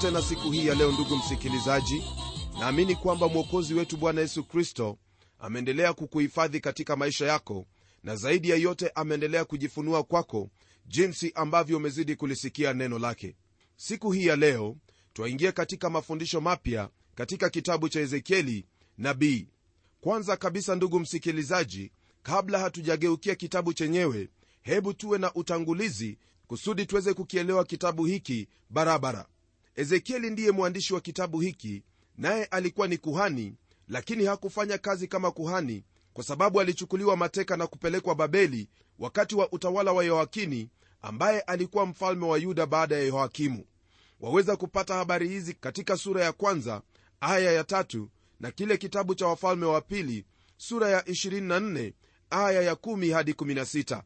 tena 0.00 0.22
siku 0.22 0.50
hii 0.50 0.66
ya 0.66 0.74
leo 0.74 0.92
ndugu 0.92 1.16
msikilizaji. 1.16 2.02
Naamini 2.60 2.96
kwamba 2.96 3.28
mwokozi 3.28 3.74
wetu 3.74 3.96
bwana 3.96 4.20
yesu 4.20 4.44
kristo 4.44 4.98
ameendelea 5.38 5.92
kukuhifadhi 5.92 6.60
katika 6.60 6.96
maisha 6.96 7.26
yako 7.26 7.66
na 8.02 8.16
zaidi 8.16 8.50
ya 8.50 8.56
yote 8.56 8.90
ameendelea 8.94 9.44
kujifunua 9.44 10.02
kwako 10.02 10.50
jinsi 10.86 11.32
ambavyo 11.34 11.76
umezidi 11.76 12.16
kulisikia 12.16 12.72
neno 12.72 12.98
lake. 12.98 13.36
Siku 13.76 14.12
hii 14.12 14.26
ya 14.26 14.36
leo 14.36 14.76
twaingia 15.12 15.52
katika 15.52 15.90
mafundisho 15.90 16.40
mapya 16.40 16.88
katika 17.14 17.50
kitabu 17.50 17.88
cha 17.88 18.00
ezekieli 18.00 18.66
nabii. 18.98 19.48
Kwanza 20.00 20.36
kabisa 20.36 20.74
ndugu 20.76 21.00
msikilizaji 21.00 21.92
kabla 22.22 22.58
hatujageukia 22.58 23.34
kitabu 23.34 23.72
chenyewe 23.72 24.28
hebu 24.62 24.94
tuwe 24.94 25.18
na 25.18 25.34
utangulizi 25.34 26.18
kusudi 26.46 26.86
tuweze 26.86 27.14
kukielewa 27.14 27.64
kitabu 27.64 28.04
hiki 28.04 28.48
barabara 28.70 29.26
ezekieli 29.76 30.30
ndiye 30.30 30.50
mwandishi 30.50 30.94
wa 30.94 31.00
kitabu 31.00 31.40
hiki 31.40 31.82
naye 32.16 32.44
alikuwa 32.44 32.88
ni 32.88 32.98
kuhani 32.98 33.54
lakini 33.88 34.24
hakufanya 34.24 34.78
kazi 34.78 35.08
kama 35.08 35.30
kuhani 35.30 35.84
kwa 36.12 36.24
sababu 36.24 36.60
alichukuliwa 36.60 37.16
mateka 37.16 37.56
na 37.56 37.66
kupelekwa 37.66 38.14
babeli 38.14 38.68
wakati 38.98 39.34
wa 39.34 39.52
utawala 39.52 39.92
wa 39.92 40.04
yoakini 40.04 40.70
ambaye 41.02 41.40
alikuwa 41.40 41.86
mfalme 41.86 42.26
wa 42.26 42.38
yuda 42.38 42.66
baada 42.66 42.96
ya 42.96 43.02
yehoakimu 43.02 43.64
waweza 44.20 44.56
kupata 44.56 44.94
habari 44.94 45.28
hizi 45.28 45.54
katika 45.54 45.96
sura 45.96 46.24
ya 46.24 46.32
kwanza 46.32 46.82
aya 47.20 47.52
ya 47.52 47.64
tatu 47.64 48.10
na 48.40 48.50
kile 48.50 48.76
kitabu 48.76 49.14
cha 49.14 49.26
wafalme 49.26 49.66
wa 49.66 49.80
pili 49.80 50.24
sura 50.56 50.88
ya 50.88 51.00
24 51.00 51.92
aya 52.30 52.62
ya 52.62 52.72
1 52.74 53.12
hadi 53.14 53.32
16 53.32 54.02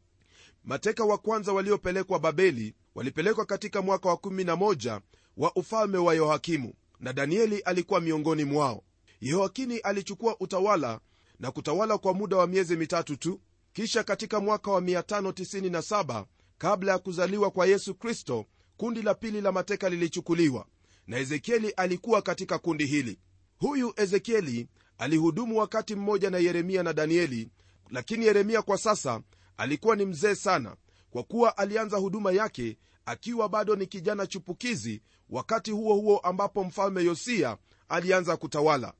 mateka 0.63 1.03
wa 1.05 1.17
kwanza 1.17 1.53
waliopelekwa 1.53 2.19
babeli 2.19 2.75
walipelekwa 2.95 3.45
katika 3.45 3.81
mwaka 3.81 4.09
wa 4.09 4.15
11 4.15 5.01
wa 5.37 5.55
ufalme 5.55 5.97
wa 5.97 6.13
yohakimu 6.13 6.73
na 6.99 7.13
danieli 7.13 7.59
alikuwa 7.59 8.01
miongoni 8.01 8.43
mwao. 8.43 8.83
Yehoakini 9.21 9.77
alichukua 9.77 10.35
utawala 10.39 10.99
na 11.39 11.51
kutawala 11.51 11.97
kwa 11.97 12.13
muda 12.13 12.37
wa 12.37 12.47
miezi 12.47 12.75
mitatu 12.77 13.15
tu 13.17 13.41
kisha 13.73 14.03
katika 14.03 14.39
mwaka 14.39 14.71
wa 14.71 14.81
597 14.81 16.25
kabla 16.57 16.91
ya 16.91 16.99
kuzaliwa 16.99 17.51
kwa 17.51 17.65
yesu 17.65 17.95
kristo 17.95 18.45
kundi 18.77 19.01
la 19.01 19.13
pili 19.13 19.41
la 19.41 19.51
mateka 19.51 19.89
lilichukuliwa 19.89 20.65
na 21.07 21.17
ezekieli 21.17 21.69
alikuwa 21.69 22.21
katika 22.21 22.59
kundi 22.59 22.85
hili. 22.85 23.19
Huyu 23.57 23.93
ezekieli 23.97 24.67
alihudumu 24.97 25.57
wakati 25.57 25.95
mmoja 25.95 26.29
na 26.29 26.37
yeremia 26.37 26.83
na 26.83 26.93
danieli 26.93 27.49
lakini 27.89 28.25
yeremia 28.25 28.61
kwa 28.61 28.77
sasa 28.77 29.21
alikuwa 29.57 29.95
ni 29.95 30.05
mzee 30.05 30.35
sana 30.35 30.75
kwa 31.09 31.23
kuwa 31.23 31.57
alianza 31.57 31.97
huduma 31.97 32.31
yake 32.31 32.77
akiwa 33.05 33.49
bado 33.49 33.75
ni 33.75 33.85
kijana 33.87 34.27
chupukizi 34.27 35.01
wakati 35.29 35.71
huo 35.71 35.93
huo 35.95 36.17
ambapo 36.17 36.63
mfalme 36.63 37.03
yosia 37.03 37.57
alianza 37.89 38.37
kutawala. 38.37 38.93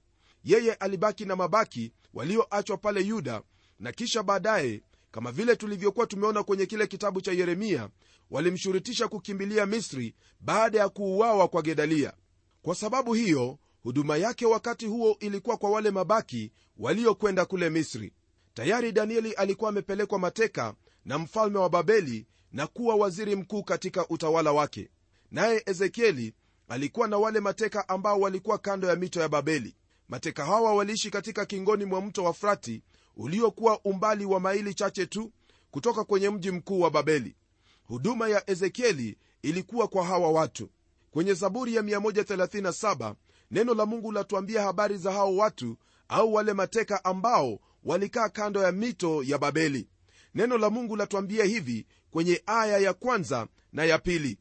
Yeye 0.44 0.74
alibaki 0.74 1.26
na 1.26 1.36
mabaki 1.36 1.92
walioachwa 2.14 2.78
pale 2.78 3.02
yuda 3.02 3.42
na 3.80 3.92
kisha 3.92 4.24
baadaye 4.24 4.82
kama 5.12 5.32
vile 5.32 5.56
tulivyokuwa 5.56 6.08
tumeona 6.08 6.44
kwenye 6.44 6.66
kile 6.66 6.88
kitabu 6.88 7.22
cha 7.22 7.32
yeremia 7.32 7.90
walimshurutisha 8.32 9.08
kukimbilia 9.08 9.66
misri 9.66 10.16
baada 10.40 10.80
ya 10.80 10.90
kuuawa 10.90 11.48
kwa 11.48 11.62
gedalia. 11.62 12.14
Kwa 12.62 12.76
sababu 12.76 13.14
hiyo 13.14 13.58
huduma 13.84 14.18
yake 14.18 14.46
wakati 14.46 14.86
huo 14.86 15.18
ilikuwa 15.20 15.58
kwa 15.58 15.70
wale 15.70 15.92
mabaki 15.92 16.52
waliokwenda 16.78 17.46
kule 17.46 17.70
misri. 17.70 18.14
Tayari 18.54 18.92
danieli 18.92 19.34
alikuwa 19.34 19.70
amepelekwa 19.70 20.20
mateka 20.20 20.76
na 21.06 21.18
mfalme 21.18 21.58
wa 21.60 21.70
babeli 21.70 22.28
na 22.56 22.68
kuwa 22.68 22.96
waziri 22.96 23.36
mkuu 23.36 23.64
katika 23.64 24.08
utawala 24.10 24.52
wake. 24.52 24.90
Naye 25.32 25.64
ezekieli 25.66 26.34
alikuwa 26.68 27.08
na 27.08 27.18
wale 27.18 27.40
mateka 27.40 27.90
ambao 27.90 28.20
walikuwa 28.20 28.58
kando 28.58 28.88
ya 28.88 28.96
mito 28.96 29.22
ya 29.22 29.30
babeli. 29.30 29.76
Mateka 30.10 30.46
hawa 30.46 30.74
waliishi 30.76 31.12
katika 31.12 31.46
kingoni 31.46 31.86
mwa 31.86 32.02
mto 32.02 32.24
wa 32.24 32.34
frati 32.34 32.84
uliokuwa 33.18 33.80
umbali 33.84 34.26
wa 34.26 34.40
maili 34.40 34.74
chache 34.74 35.06
tu 35.06 35.32
kutoka 35.72 36.04
kwenye 36.04 36.30
mji 36.30 36.52
mkuu 36.52 36.80
wa 36.80 36.90
babeli. 36.92 37.36
Huduma 37.84 38.30
ya 38.30 38.50
ezekieli 38.50 39.18
ilikuwa 39.42 39.88
kwa 39.88 40.06
hawa 40.06 40.32
watu. 40.32 40.70
Kwenye 41.12 41.34
zaburi 41.34 41.76
ya 41.76 41.82
137 41.82 43.16
neno 43.52 43.74
la 43.74 43.86
mungu 43.86 44.12
latuambia 44.12 44.62
habari 44.62 44.98
za 44.98 45.12
hao 45.12 45.36
watu 45.36 45.78
au 46.08 46.34
wale 46.34 46.54
mateka 46.54 47.06
ambao 47.06 47.60
walikaa 47.84 48.30
kando 48.30 48.64
ya 48.64 48.72
mito 48.72 49.24
ya 49.24 49.38
babeli. 49.38 49.88
Neno 50.36 50.58
la 50.58 50.70
mungu 50.70 50.96
latuambia 50.96 51.46
hivi 51.46 51.86
kwenye 52.16 52.44
aya 52.46 52.78
ya 52.78 52.94
kwanza 52.94 53.48
na 53.74 53.86
ya 53.86 54.00
pili. 54.00 54.38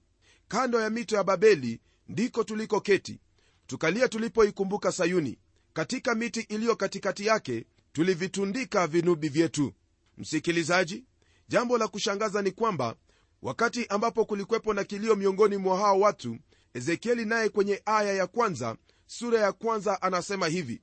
Kando 0.48 0.80
ya 0.80 0.90
mito 0.90 1.16
ya 1.16 1.24
babeli 1.24 1.80
ndiko 2.08 2.44
tuliko 2.44 2.80
keti 2.80 3.20
tukalia 3.66 4.08
tulipoikumbuka 4.08 4.92
sayuni. 4.92 5.38
Katika 5.72 6.14
miti 6.14 6.40
iliyo 6.40 6.76
katikati 6.76 7.26
yake 7.26 7.64
tulivitundika 7.92 8.86
vinubi 8.86 9.28
vyetu. 9.28 9.72
Msikilizaji 10.18 11.04
jambo 11.48 11.78
la 11.78 11.88
kushangaza 11.88 12.42
ni 12.42 12.50
kwamba 12.50 12.96
wakati 13.42 13.86
ambapo 13.86 14.24
kulikwepo 14.24 14.74
na 14.74 14.84
kilio 14.84 15.16
miongoni 15.16 15.56
mwa 15.56 15.78
hao 15.78 16.00
watu 16.00 16.38
ezekieli 16.74 17.24
naye 17.24 17.48
kwenye 17.48 17.82
aya 17.84 18.12
ya 18.12 18.26
kwanza 18.26 18.76
sura 19.06 19.40
ya 19.40 19.52
kwanza 19.52 20.02
anasema 20.02 20.46
hivi. 20.48 20.82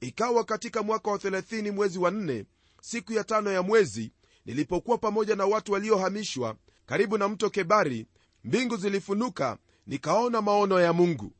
Ikawa 0.00 0.44
katika 0.44 0.82
mwaka 0.82 1.10
wa 1.10 1.16
30 1.18 1.70
mwezi 1.70 1.98
wa 1.98 2.10
4 2.10 2.44
siku 2.80 3.12
ya 3.12 3.24
tano 3.24 3.52
ya 3.52 3.62
mwezi 3.62 4.12
nilipokuwa 4.46 4.98
pamoja 4.98 5.36
na 5.36 5.46
watu 5.46 5.72
waliohamishwa 5.72 6.56
karibu 6.86 7.18
na 7.18 7.28
mto 7.28 7.50
kebari 7.50 8.06
mbingu 8.44 8.76
zilifunuka 8.76 9.58
nikaona 9.86 10.42
maono 10.42 10.80
ya 10.80 10.92
mungu. 10.92 11.32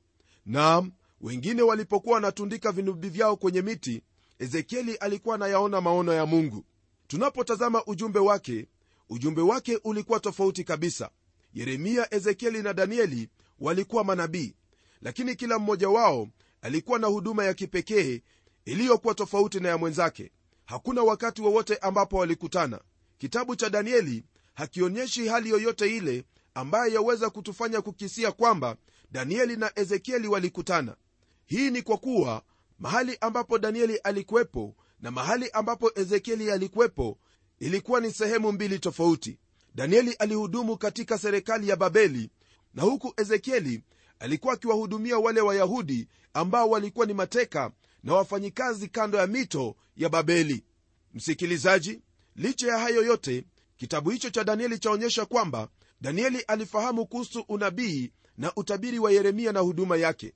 Naam 0.47 0.93
wengine 1.21 1.63
walipokuwa 1.63 2.15
wanatundika 2.15 2.73
vinubi 2.73 3.09
vyao 3.09 3.37
kwenye 3.37 3.63
miti 3.63 4.03
ezekieli 4.39 4.95
alikuwa 4.95 5.35
anayaona 5.35 5.81
maono 5.81 6.13
ya 6.13 6.27
mungu. 6.27 6.65
Tunapotazama 7.07 7.85
ujumbe 7.87 8.19
wake 8.19 8.69
ujumbe 9.09 9.43
wake 9.43 9.79
ulikuwa 9.85 10.21
tofauti 10.21 10.65
kabisa. 10.65 11.11
Yeremia 11.55 12.15
ezekieli 12.15 12.63
na 12.63 12.73
danieli 12.75 13.29
walikuwa 13.61 14.05
manabii 14.05 14.55
lakini 15.01 15.35
kila 15.37 15.59
mmoja 15.59 15.89
wao 15.89 16.29
alikuwa 16.63 16.99
na 16.99 17.07
huduma 17.07 17.45
ya 17.45 17.55
kipekee 17.55 18.23
iliyokuwa 18.65 19.15
tofauti 19.15 19.61
na 19.61 19.69
ya 19.69 19.79
mwenzake. 19.79 20.31
Hakuna 20.65 21.03
wakati 21.03 21.43
wowote 21.43 21.77
ambapo 21.77 22.17
walikutana 22.17 22.81
kitabu 23.23 23.57
cha 23.57 23.71
danieli 23.71 24.25
hakionyeshi 24.55 25.29
hali 25.29 25.51
yoyote 25.51 25.97
ile 25.97 26.25
ambayo 26.55 26.93
yaweza 26.95 27.31
kutufanya 27.31 27.81
kukisia 27.83 28.33
kwamba 28.33 28.77
danieli 29.13 29.57
na 29.57 29.73
ezekieli 29.75 30.29
walikutana. 30.29 30.97
Hii 31.47 31.71
ni 31.71 31.83
kwa 31.83 31.97
kuwa 31.99 32.43
mahali 32.79 33.19
ambapo 33.21 33.59
danieli 33.59 33.97
alikuwepo 33.97 34.75
na 35.01 35.11
mahali 35.11 35.51
ambapo 35.51 35.91
ezekieli 35.95 36.51
alikuwepo 36.51 37.19
ilikuwa 37.59 38.01
ni 38.01 38.13
sehemu 38.13 38.53
mbili 38.53 38.79
tofauti. 38.79 39.39
Danieli 39.75 40.13
alihudumu 40.13 40.77
katika 40.79 41.19
serikali 41.19 41.69
ya 41.69 41.77
babeli 41.77 42.31
na 42.75 42.83
huku 42.83 43.15
ezekieli 43.17 43.83
alikuwa 44.19 44.55
akiwahudumia 44.55 45.19
wale 45.19 45.41
wayahudi 45.41 46.09
ambao 46.35 46.71
walikuwa 46.71 47.07
ni 47.07 47.15
mateka 47.15 47.71
na 48.03 48.15
wafanyikazi 48.15 48.89
kando 48.89 49.19
ya 49.19 49.27
mito 49.27 49.77
ya 49.97 50.09
babeli. 50.09 50.65
Msikilizaji 51.15 52.01
licha 52.37 52.67
ya 52.69 52.79
hayo 52.79 53.03
yote 53.03 53.45
kitabu 53.77 54.11
hicho 54.11 54.31
cha 54.31 54.45
danieli 54.45 54.79
chaonyesha 54.79 55.27
kwamba 55.27 55.69
danieli 56.01 56.41
alifahamu 56.41 57.07
kuhusu 57.07 57.45
unabii 57.49 58.13
na 58.39 58.53
utabiri 58.57 58.99
wa 58.99 59.13
yeremia 59.13 59.53
na 59.53 59.61
huduma 59.61 59.97
yake. 59.97 60.33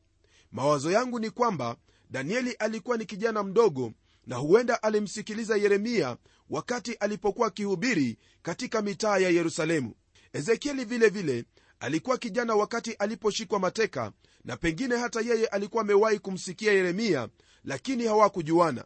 Mawazo 0.52 0.90
yangu 0.90 1.18
ni 1.18 1.30
kwamba 1.30 1.76
danieli 2.10 2.52
alikuwa 2.52 2.96
ni 2.96 3.04
kijana 3.06 3.42
mdogo 3.42 3.92
na 4.26 4.36
huenda 4.36 4.82
alimsikiliza 4.82 5.56
yeremia 5.56 6.16
wakati 6.50 6.92
alipokuwa 6.94 7.48
akihubiri 7.48 8.18
katika 8.42 8.82
mitaa 8.82 9.18
ya 9.18 9.30
yerusalemu. 9.30 9.94
Ezekieli 10.32 10.84
vile 10.84 11.08
vile 11.08 11.44
alikuwa 11.80 12.18
kijana 12.18 12.54
wakati 12.54 12.92
aliposhikwa 12.92 13.58
mateka 13.58 14.12
na 14.44 14.56
pengine 14.56 14.96
hata 14.96 15.20
yeye 15.20 15.46
alikuwa 15.46 15.82
amewahi 15.82 16.18
kumsikia 16.18 16.72
yeremia 16.72 17.28
lakini 17.64 18.04
hawakujuana. 18.06 18.84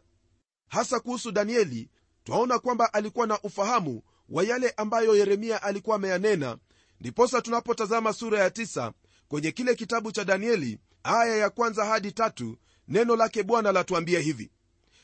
Hasa 0.67 0.99
kuhusu 0.99 1.31
danieli 1.31 1.89
twaona 2.23 2.59
kwamba 2.59 2.93
alikuwa 2.93 3.27
na 3.27 3.39
ufahamu 3.41 4.01
wa 4.29 4.43
yale 4.43 4.73
ambayo 4.77 5.15
yeremia 5.15 5.63
alikuwa 5.63 5.95
ameyanena. 5.95 6.57
Ndiposa 6.99 7.41
tunapotazama 7.41 8.13
sura 8.13 8.39
ya 8.39 8.49
tisa 8.49 8.93
kwenye 9.27 9.51
kile 9.51 9.75
kitabu 9.75 10.11
cha 10.11 10.23
danieli 10.23 10.79
aya 11.03 11.35
ya 11.35 11.49
kwanza 11.49 11.85
hadi 11.85 12.11
tatu 12.11 12.57
neno 12.87 13.15
lake 13.15 13.43
bwana 13.43 13.71
latuambia 13.71 14.19
hivi. 14.19 14.51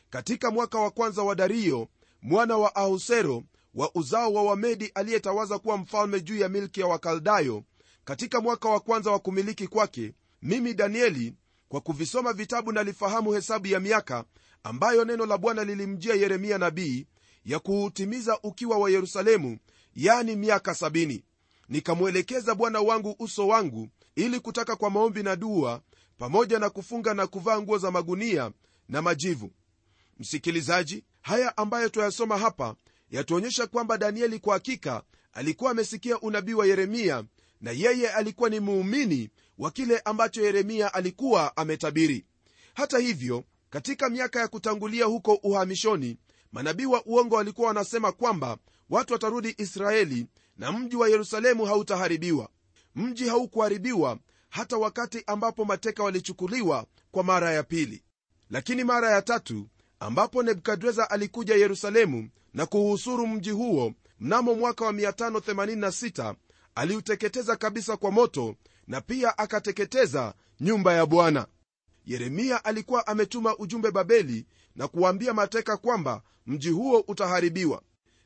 Katika 0.09 0.51
mwaka 0.51 0.79
wa 0.79 0.91
kwanza 0.91 1.23
wa 1.23 1.35
dario 1.35 1.87
mwana 2.21 2.57
wa 2.57 2.75
ahusero 2.75 3.43
wa 3.73 3.91
uzao 3.95 4.33
wa 4.33 4.43
wamedi 4.43 4.91
aliyetawaza 4.95 5.59
kuwa 5.59 5.77
mfalme 5.77 6.21
juu 6.21 6.37
ya 6.37 6.49
milki 6.49 6.79
ya 6.79 6.87
wakaldayo 6.87 7.63
katika 8.05 8.41
mwaka 8.41 8.69
wa 8.69 8.79
kwanza 8.79 9.11
wa 9.11 9.19
kumiliki 9.19 9.67
kwake 9.67 10.13
mimi 10.41 10.73
danieli 10.73 11.33
kwa 11.69 11.81
kuvisoma 11.81 12.33
vitabu 12.33 12.71
nalifahamu 12.71 13.31
hesabu 13.33 13.67
ya 13.67 13.79
miaka 13.79 14.23
ambayo 14.63 15.05
neno 15.05 15.25
la 15.25 15.37
bwana 15.37 15.63
lilimjia 15.63 16.15
yeremia 16.15 16.57
nabii 16.57 17.07
ya 17.45 17.59
kuutimiza 17.59 18.39
ukiwa 18.43 18.77
wa 18.77 18.89
yerusalemu 18.89 19.57
yani 19.95 20.35
miaka 20.35 20.75
sabini. 20.75 21.23
Nikamwelekeza 21.69 22.55
bwana 22.55 22.81
wangu 22.81 23.15
uso 23.19 23.47
wangu 23.47 23.89
ili 24.15 24.39
kutaka 24.39 24.75
kwa 24.75 24.89
maombi 24.89 25.23
na 25.23 25.35
dua 25.35 25.81
pamoja 26.17 26.59
na 26.59 26.69
kufunga 26.69 27.13
na 27.13 27.27
kuvaa 27.27 27.61
nguo 27.61 27.77
za 27.77 27.91
magunia 27.91 28.51
na 28.89 29.01
majivu. 29.01 29.51
Msikilizaji 30.19 31.03
haya 31.21 31.57
ambayo 31.57 31.89
twayasoma 31.89 32.37
hapa 32.37 32.75
yatuonyesha 33.11 33.67
kwamba 33.67 33.97
danieli 33.97 34.39
kwa 34.39 34.53
hakika 34.53 35.03
alikuwa 35.33 35.71
amesikia 35.71 36.19
unabii 36.19 36.53
wa 36.53 36.65
yeremia 36.65 37.23
na 37.61 37.71
yeye 37.71 38.09
alikuwa 38.11 38.49
ni 38.49 38.59
muumini 38.59 39.29
wa 39.57 39.71
kile 39.71 39.99
ambacho 39.99 40.41
yeremia 40.45 40.93
alikuwa 40.93 41.57
ametabiri. 41.57 42.25
Hata 42.73 42.97
hivyo 42.99 43.43
katika 43.69 44.09
miaka 44.09 44.39
ya 44.39 44.47
kutangulia 44.47 45.05
huko 45.05 45.33
uhamishoni 45.33 46.17
manabii 46.51 46.85
wa 46.85 47.05
uongo 47.05 47.35
walikuwa 47.35 47.67
wanasema 47.67 48.11
kwamba 48.11 48.57
watu 48.89 49.13
watarudi 49.13 49.55
israeli 49.57 50.27
na 50.57 50.71
mji 50.71 50.95
wa 50.95 51.09
yerusalemu 51.09 51.65
hautaharibiwa. 51.65 52.49
Mji 52.95 53.27
haukuharibiwa 53.27 54.17
hata 54.49 54.77
wakati 54.77 55.23
ambapo 55.27 55.65
mateka 55.65 56.03
walichukuliwa 56.03 56.85
kwa 57.11 57.23
mara 57.23 57.51
ya 57.53 57.63
pili. 57.63 58.03
Lakini 58.49 58.83
mara 58.83 59.11
ya 59.11 59.21
tatu 59.21 59.67
ambapo 59.99 60.43
nebukadreza 60.43 61.09
alikuja 61.09 61.55
yerusalemu 61.55 62.29
na 62.53 62.65
kuuhusuru 62.65 63.27
mji 63.27 63.49
huo 63.51 63.93
mnamo 64.19 64.55
mwaka 64.55 64.85
wa 64.85 64.91
586 64.91 66.35
aliuteketeza 66.75 67.55
kabisa 67.55 67.97
kwa 67.97 68.11
moto 68.11 68.55
na 68.87 69.01
pia 69.01 69.37
akateketeza 69.37 70.33
nyumba 70.59 70.93
ya 70.93 71.05
bwana 71.05 71.47
yeremia 72.07 72.65
alikuwa 72.65 73.07
ametuma 73.07 73.57
ujumbe 73.57 73.91
babeli 73.91 74.45
na 74.75 74.87
kuwaambia 74.87 75.33
mateka 75.33 75.77
kwamba 75.77 76.21
mji 76.45 76.69
huo 76.69 77.03
utaharibiwa. 77.07 77.81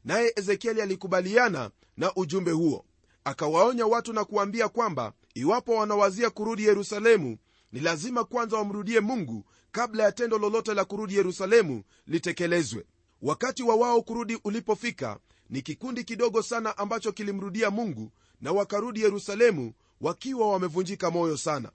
Naye 0.06 0.34
ezekieli 0.36 0.82
alikubaliana 0.82 1.72
na 1.98 2.16
ujumbe 2.16 2.52
huo. 2.52 2.86
Akawaonya 3.24 3.86
watu 3.88 4.14
na 4.14 4.26
kuwaambia 4.26 4.70
kwamba 4.70 5.14
iwapo 5.34 5.76
wanawazia 5.76 6.30
kurudi 6.30 6.64
yerusalemu 6.66 7.38
ni 7.72 7.80
lazima 7.80 8.24
kwanza 8.24 8.58
wamrudie 8.58 9.00
mungu 9.00 9.46
kabla 9.72 10.04
ya 10.04 10.12
tendo 10.12 10.38
lolote 10.38 10.74
la 10.74 10.86
kurudi 10.86 11.16
yerusalemu 11.16 11.84
litekelezwe. 12.08 12.86
Wakati 13.22 13.64
wa 13.64 13.76
wao 13.76 14.02
kurudi 14.02 14.40
ulipofika 14.44 15.20
ni 15.50 15.62
kikundi 15.62 16.04
kidogo 16.04 16.42
sana 16.42 16.78
ambacho 16.78 17.12
kilimrudia 17.12 17.72
mungu 17.72 18.12
na 18.42 18.52
wakarudi 18.52 19.02
yerusalemu 19.02 19.74
wakiwa 20.02 20.52
wamevunjika 20.52 21.12
moyo 21.12 21.38
sana 21.38 21.72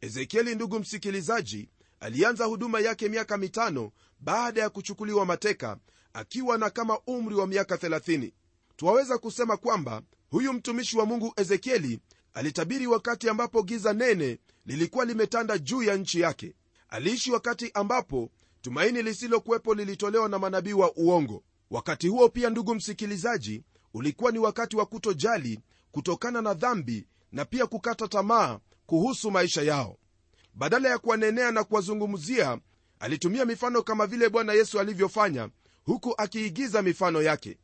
ezekieli 0.00 0.54
ndugu 0.54 0.78
msikilizaji 0.78 1.68
alianza 2.00 2.44
huduma 2.44 2.80
yake 2.80 3.08
miaka 3.08 3.36
mitano 3.36 3.92
baada 4.20 4.60
ya 4.60 4.70
kuchukuliwa 4.70 5.26
mateka 5.26 5.78
akiwa 6.12 6.58
na 6.58 6.70
kama 6.70 6.98
umri 7.06 7.34
wa 7.34 7.46
miaka 7.46 7.76
30 7.76 8.32
twaweza 8.76 9.18
kusema 9.18 9.56
kwamba 9.56 10.02
huyu 10.30 10.52
mtumishi 10.52 10.98
wa 10.98 11.06
mungu 11.06 11.32
ezekieli 11.36 12.00
alitabiri 12.34 12.86
wakati 12.86 13.28
ambapo 13.28 13.62
giza 13.62 13.92
nene 13.92 14.38
lilikuwa 14.66 15.04
limetanda 15.04 15.58
juu 15.58 15.82
ya 15.82 15.96
nchi 15.96 16.20
yake. 16.20 16.54
Aliishi 16.88 17.30
wakati 17.32 17.70
ambapo 17.74 18.30
tumaini 18.60 19.02
lisilokuwepo 19.02 19.74
lilitolewa 19.74 20.28
na 20.28 20.38
manabii 20.38 20.72
wa 20.72 20.92
uongo. 20.96 21.42
Wakati 21.70 22.08
huo 22.08 22.28
pia 22.28 22.50
ndugu 22.50 22.74
msikilizaji 22.74 23.62
ulikuwa 23.94 24.32
ni 24.32 24.38
wakati 24.38 24.76
wa 24.76 24.86
kutojali 24.86 25.60
kutokana 25.92 26.42
na 26.42 26.54
dhambi 26.54 27.06
na 27.32 27.44
pia 27.44 27.66
kukata 27.66 28.08
tamaa 28.08 28.58
kuhusu 28.86 29.30
maisha 29.30 29.62
yao. 29.62 29.98
Badala 30.54 30.88
ya 30.88 30.98
kuwanenea 30.98 31.50
na 31.52 31.64
kuwazungumzia 31.64 32.58
alitumia 33.00 33.44
mifano 33.44 33.82
kama 33.82 34.06
vile 34.06 34.28
bwana 34.28 34.52
yesu 34.52 34.80
alivyofanya 34.80 35.48
huku 35.84 36.14
akiigiza 36.18 36.82
mifano 36.82 37.22
yake. 37.22 37.58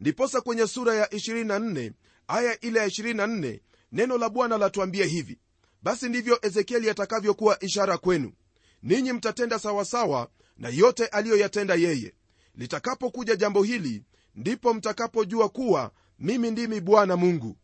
Ndiposa 0.00 0.40
kwenye 0.40 0.66
sura 0.66 0.94
ya 0.94 1.06
24 1.06 1.92
aya 2.28 2.60
ile 2.60 2.78
ya 2.80 2.86
24 2.86 3.60
neno 3.92 4.18
la 4.18 4.28
bwana 4.28 4.58
latuambia 4.58 5.06
hivi. 5.06 5.38
Basi 5.82 6.08
ndivyo 6.08 6.38
ezekieli 6.42 6.90
atakavyokuwa 6.90 7.62
ishara 7.64 7.98
kwenu. 7.98 8.32
Ninyi 8.82 9.12
mtatenda 9.12 9.58
sawasawa 9.58 10.28
na 10.58 10.68
yote 10.68 11.06
aliyoyatenda 11.06 11.74
yeye. 11.74 12.14
Litakapokuja 12.54 13.36
jambo 13.36 13.62
hili 13.62 14.02
ndipo 14.34 14.74
mtakapojua 14.74 15.48
kuwa 15.48 15.90
mimi 16.18 16.50
ndimi 16.50 16.80
bwana 16.80 17.16
mungu. 17.16 17.56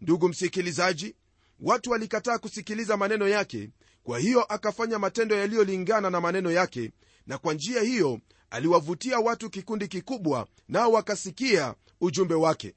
Ndugu 0.00 0.28
msikilizaji 0.28 1.14
watu 1.60 1.90
walikataa 1.90 2.38
kusikiliza 2.38 2.96
maneno 2.96 3.28
yake 3.28 3.70
kwa 4.02 4.18
hiyo 4.18 4.42
akafanya 4.42 4.98
matendo 4.98 5.36
yaliyolingana 5.36 6.10
na 6.10 6.20
maneno 6.20 6.50
yake 6.50 6.92
na 7.26 7.38
kwa 7.38 7.54
njia 7.54 7.82
hiyo 7.82 8.20
aliwavutia 8.50 9.18
watu 9.18 9.50
kikundi 9.50 9.88
kikubwa 9.88 10.46
nao 10.68 10.92
wakasikia 10.92 11.74
ujumbe 12.00 12.34
wake. 12.34 12.74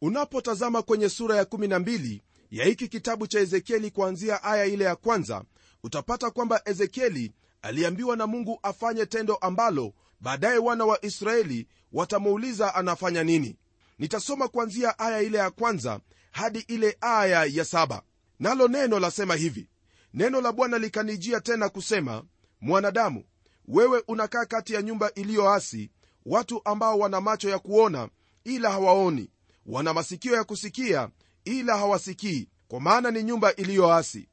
Unapotazama 0.00 0.82
kwenye 0.82 1.08
sura 1.08 1.36
ya 1.36 1.42
12 1.44 2.20
ya 2.50 2.64
hiki 2.64 2.88
kitabu 2.88 3.26
cha 3.26 3.40
ezekieli 3.40 3.90
kuanzia 3.90 4.42
aya 4.42 4.64
ile 4.64 4.84
ya 4.84 4.96
kwanza 4.96 5.44
utapata 5.84 6.30
kwamba 6.30 6.62
ezekieli 6.64 7.32
aliambiwa 7.62 8.16
na 8.16 8.26
mungu 8.26 8.58
afanye 8.62 9.06
tendo 9.06 9.34
ambalo 9.34 9.92
baadaye 10.20 10.58
wana 10.58 10.84
wa 10.84 11.04
israeli 11.04 11.66
watamuuliza 11.92 12.74
anafanya 12.74 13.24
nini. 13.24 13.56
Nitasoma 13.98 14.48
kuanzia 14.48 14.98
aya 14.98 15.20
ile 15.22 15.38
ya 15.38 15.50
kwanza 15.50 16.00
hadi 16.30 16.58
ile 16.58 16.96
aya 17.00 17.44
ya 17.44 17.64
saba 17.64 18.02
nalo 18.40 18.68
neno 18.68 18.98
lasema 19.00 19.34
hivi. 19.34 19.68
Neno 20.14 20.40
la 20.40 20.52
bwana 20.52 20.78
likanijia 20.78 21.40
tena 21.40 21.68
kusema 21.68 22.24
mwanadamu 22.60 23.24
wewe 23.68 24.02
unakaa 24.08 24.44
kati 24.44 24.74
ya 24.74 24.82
nyumba 24.82 25.14
iliyoasi 25.14 25.90
watu 26.26 26.60
ambao 26.64 26.98
wana 26.98 27.20
macho 27.20 27.48
ya 27.48 27.58
kuona 27.58 28.08
ila 28.44 28.70
hawaoni 28.70 29.30
wana 29.66 29.94
masikio 29.94 30.34
ya 30.34 30.44
kusikia 30.44 31.10
ila 31.44 31.76
hawasikii 31.76 32.48
kwa 32.68 32.80
maana 32.80 33.10
ni 33.10 33.22
nyumba 33.22 33.54
iliyoasi. 33.54 34.28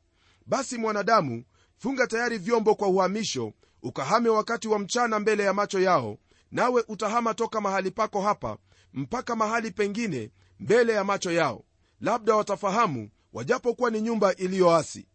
Basi 0.45 0.77
mwanadamu 0.77 1.43
funga 1.77 2.07
tayari 2.07 2.37
vyombo 2.37 2.75
kwa 2.75 2.87
uhamisho 2.87 3.53
ukahame 3.83 4.29
wakati 4.29 4.67
wa 4.67 4.79
mchana 4.79 5.19
mbele 5.19 5.43
ya 5.43 5.53
macho 5.53 5.79
yao 5.79 6.17
nawe 6.51 6.83
utahama 6.87 7.33
toka 7.33 7.61
mahali 7.61 7.91
pako 7.91 8.21
hapa 8.21 8.57
mpaka 8.93 9.35
mahali 9.35 9.71
pengine 9.71 10.31
mbele 10.59 10.93
ya 10.93 11.03
macho 11.03 11.31
yao. 11.31 11.63
Labda 12.01 12.35
watafahamu 12.35 13.09
wajapokuwa 13.35 13.89
ni 13.91 14.01
nyumba 14.01 14.35
iliyoasi. 14.35 15.07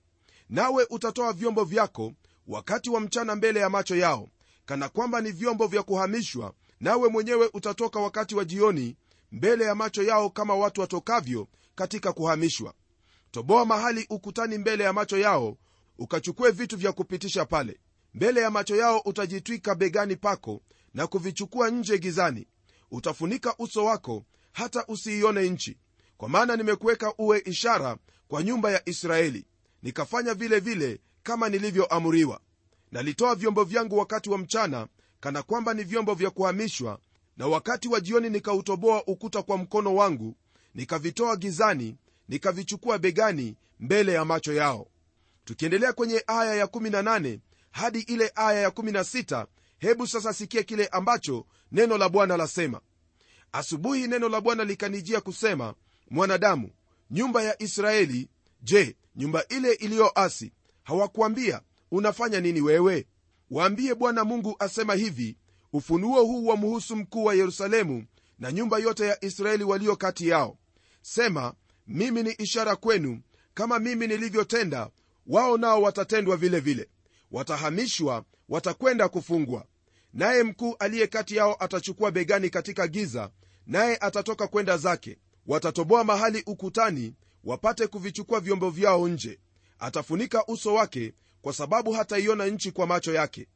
Nawe 0.48 0.86
utatoa 0.90 1.32
vyombo 1.32 1.64
vyako 1.64 2.12
wakati 2.46 2.90
wa 2.90 3.00
mchana 3.00 3.36
mbele 3.36 3.60
ya 3.60 3.70
macho 3.70 3.96
yao 3.96 4.28
kana 4.66 4.88
kwamba 4.88 5.20
ni 5.20 5.32
vyombo 5.32 5.66
vya 5.66 5.82
kuhamishwa. 5.82 6.54
Nawe 6.80 7.08
mwenyewe 7.08 7.50
utatoka 7.54 8.00
wakati 8.00 8.34
wa 8.34 8.44
jioni 8.44 8.96
mbele 9.32 9.64
ya 9.64 9.74
macho 9.74 10.02
yao 10.02 10.30
kama 10.30 10.54
watu 10.54 10.80
watokavyo 10.80 11.48
katika 11.74 12.12
kuhamishwa. 12.12 12.74
Toboa 13.30 13.64
mahali 13.64 14.06
ukutani 14.10 14.58
mbele 14.58 14.84
ya 14.84 14.92
macho 14.92 15.18
yao 15.18 15.56
ukachukue 15.98 16.50
vitu 16.50 16.76
vya 16.76 16.92
kupitisha 16.92 17.44
pale. 17.44 17.80
Mbele 18.14 18.40
ya 18.40 18.50
macho 18.50 18.76
yao 18.76 18.98
utajitwika 19.04 19.74
begani 19.74 20.16
pako 20.16 20.60
na 20.94 21.06
kuvichukua 21.06 21.70
nje 21.70 21.98
gizani. 21.98 22.46
Utafunika 22.90 23.54
uso 23.58 23.84
wako 23.84 24.24
hata 24.52 24.84
usiione 24.86 25.50
nchi 25.50 25.78
kwa 26.20 26.28
maana 26.28 26.56
nimekuweka 26.56 27.14
uwe 27.18 27.42
ishara 27.44 27.96
kwa 28.28 28.42
nyumba 28.42 28.70
ya 28.70 28.88
israeli 28.88 29.46
nikafanya 29.82 30.34
vile 30.34 30.60
vile 30.60 31.00
kama 31.22 31.48
nilivyoamuriwa. 31.48 32.40
Nalitoa 32.92 33.34
vyombo 33.34 33.64
vyangu 33.64 33.98
wakati 33.98 34.30
wa 34.30 34.38
mchana 34.38 34.86
kana 35.20 35.42
kwamba 35.42 35.74
ni 35.74 35.84
vyombo 35.84 36.14
vya 36.14 36.30
kuhamishwa 36.30 36.98
na 37.36 37.46
wakati 37.46 37.88
wa 37.88 38.00
jioni 38.00 38.30
nikautoboa 38.30 39.04
ukuta 39.06 39.42
kwa 39.42 39.58
mkono 39.58 39.94
wangu 39.94 40.36
nikavitoa 40.74 41.36
gizani 41.36 41.96
nikavichukua 42.28 42.98
begani 42.98 43.56
mbele 43.78 44.12
ya 44.12 44.24
macho 44.24 44.52
yao. 44.52 44.86
Tukiendelea 45.44 45.92
kwenye 45.92 46.24
aya 46.26 46.64
ya18 46.64 47.38
hadi 47.70 48.00
ile 48.00 48.32
aya 48.34 48.68
ya16 48.68 49.46
hebu 49.78 50.06
sasa 50.06 50.32
sikia 50.32 50.62
kile 50.62 50.86
ambacho 50.86 51.46
neno 51.72 51.98
la 51.98 52.08
bwana 52.08 52.36
lasema. 52.36 52.80
Asubuhi 53.52 54.06
neno 54.06 54.28
la 54.28 54.40
bwana 54.40 54.64
likanijia 54.64 55.20
kusema 55.20 55.74
mwanadamu 56.10 56.70
nyumba 57.10 57.42
ya 57.42 57.62
israeli. 57.62 58.28
Je 58.62 58.96
nyumba 59.16 59.44
ile 59.48 59.72
iliyoasi 59.72 60.52
hawakuambia 60.82 61.60
unafanya 61.90 62.40
nini 62.40 62.60
wewe? 62.60 63.06
Waambie 63.50 63.94
bwana 63.94 64.24
mungu 64.24 64.56
asema 64.58 64.94
hivi 64.94 65.36
ufunuo 65.72 66.24
huu 66.24 66.46
wamhusu 66.46 66.96
mkuu 66.96 67.24
wa 67.24 67.34
yerusalemu 67.34 68.06
na 68.38 68.52
nyumba 68.52 68.78
yote 68.78 69.06
ya 69.06 69.24
israeli 69.24 69.64
walio 69.64 69.96
kati 69.96 70.28
yao. 70.28 70.58
Sema 71.02 71.54
mimi 71.86 72.22
ni 72.22 72.30
ishara 72.32 72.76
kwenu. 72.76 73.20
Kama 73.54 73.78
mimi 73.78 74.06
nilivyotenda 74.06 74.90
wao 75.26 75.56
nao 75.58 75.82
watatendwa 75.82 76.36
vile 76.36 76.60
vile. 76.60 76.88
Watahamishwa 77.30 78.24
watakwenda 78.48 79.08
kufungwa. 79.08 79.66
Naye 80.12 80.42
mkuu 80.42 80.76
aliye 80.78 81.06
kati 81.06 81.36
yao 81.36 81.56
atachukua 81.60 82.10
begani 82.10 82.50
katika 82.50 82.88
giza 82.88 83.30
naye 83.66 83.96
atatoka 83.96 84.46
kwenda 84.46 84.76
zake 84.76 85.18
watatoboa 85.46 86.04
mahali 86.04 86.42
ukutani 86.46 87.14
wapate 87.44 87.86
kuvichukua 87.86 88.40
vyombo 88.40 88.70
vyao 88.70 89.08
nje. 89.08 89.38
Atafunika 89.78 90.46
uso 90.46 90.74
wake 90.74 91.12
kwa 91.42 91.52
sababu 91.52 91.92
hataiona 91.92 92.46
nchi 92.46 92.72
kwa 92.72 92.86
macho 92.86 93.14
yake. 93.14 93.46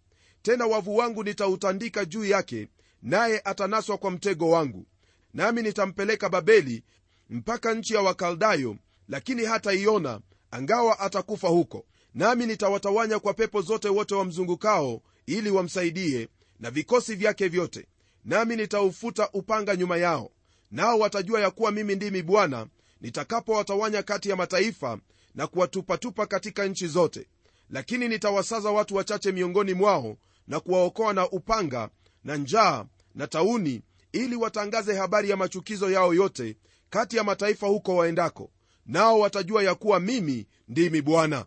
Tena 0.42 0.66
wavu 0.66 0.96
wangu 0.96 1.24
nitautandika 1.24 2.04
juu 2.04 2.24
yake 2.24 2.68
naye 3.02 3.40
atanaswa 3.44 3.98
kwa 3.98 4.10
mtego 4.10 4.50
wangu. 4.50 4.86
Nami 5.34 5.62
nitampeleka 5.62 6.28
babeli 6.28 6.82
mpaka 7.30 7.74
nchi 7.74 7.94
ya 7.94 8.00
wakaldayo 8.00 8.76
lakini 9.08 9.44
hataiona 9.44 10.20
angawa 10.50 10.98
atakufa 11.00 11.48
huko. 11.48 11.84
Nami 12.14 12.46
nitawatawanya 12.46 13.18
kwa 13.18 13.34
pepo 13.34 13.60
zote 13.62 13.88
wote 13.88 14.14
wamzungukao 14.14 15.02
ili 15.26 15.50
wamsaidie 15.50 16.28
na 16.60 16.70
vikosi 16.70 17.14
vyake 17.14 17.48
vyote. 17.48 17.86
Nami 18.24 18.56
nitaufuta 18.56 19.28
upanga 19.32 19.76
nyuma 19.76 19.96
yao 19.96 20.30
nao 20.74 20.98
watajua 20.98 21.40
ya 21.40 21.50
kuwa 21.50 21.70
mimi 21.72 21.96
ndimi 21.96 22.22
bwana 22.22 22.66
nitakapowatawanya 23.00 24.02
kati 24.02 24.28
ya 24.28 24.36
mataifa 24.36 24.98
na 25.34 25.46
kuwatupatupa 25.46 26.26
katika 26.26 26.66
nchi 26.66 26.86
zote. 26.88 27.26
Lakini 27.70 28.08
nitawasaza 28.08 28.70
watu 28.70 28.96
wachache 28.96 29.32
miongoni 29.32 29.74
mwao 29.74 30.16
na 30.48 30.60
kuwaokoa 30.60 31.12
na 31.12 31.30
upanga 31.30 31.88
na 32.24 32.36
njaa 32.36 32.84
na 33.14 33.26
tauni 33.26 33.82
ili 34.12 34.36
watangaze 34.36 34.94
habari 34.94 35.30
ya 35.30 35.36
machukizo 35.36 35.90
yao 35.90 36.14
yote 36.14 36.56
kati 36.90 37.16
ya 37.16 37.24
mataifa 37.24 37.66
huko 37.66 37.96
waendako. 37.96 38.50
Nao 38.86 39.18
watajua 39.18 39.62
ya 39.62 39.74
kuwa 39.74 40.00
mimi 40.00 40.46
ndimi 40.68 41.02
bwana. 41.02 41.46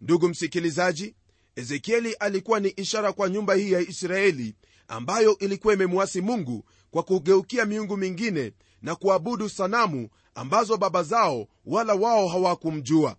Ndugu 0.00 0.28
msikilizaji 0.28 1.14
ezekieli 1.56 2.12
alikuwa 2.14 2.60
ni 2.60 2.68
ishara 2.68 3.12
kwa 3.12 3.28
nyumba 3.28 3.54
hii 3.54 3.72
ya 3.72 3.80
israeli 3.80 4.54
ambayo 4.88 5.38
ilikuwa 5.38 5.74
imemwasi 5.74 6.20
mungu 6.20 6.64
kwa 6.90 7.02
kugeukia 7.02 7.64
miungu 7.64 7.96
mingine 7.96 8.52
na 8.82 8.94
kuabudu 8.94 9.48
sanamu 9.48 10.08
ambazo 10.34 10.76
baba 10.76 11.02
zao 11.02 11.48
wala 11.66 11.94
wao 11.94 12.28
hawakumjua. 12.28 13.16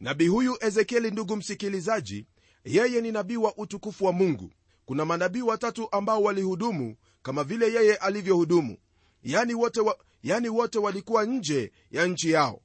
Nabii 0.00 0.26
huyu 0.28 0.56
ezekieli 0.60 1.10
ndugu 1.10 1.36
msikilizaji 1.36 2.26
yeye 2.64 3.00
ni 3.00 3.12
nabii 3.12 3.36
wa 3.36 3.56
utukufu 3.56 4.04
wa 4.04 4.12
mungu. 4.12 4.50
Kuna 4.84 5.04
manabii 5.04 5.40
watatu 5.42 5.88
ambao 5.92 6.22
walihudumu 6.22 6.96
kama 7.22 7.44
vile 7.44 7.72
yeye 7.72 7.96
alivyohudumu. 7.96 8.76
Yani 9.22 9.54
wote, 9.54 9.80
wa, 9.80 9.96
yani 10.22 10.48
wote 10.48 10.78
walikuwa 10.78 11.24
nje 11.24 11.72
ya 11.90 12.06
nchi 12.06 12.30
yao. 12.30 12.60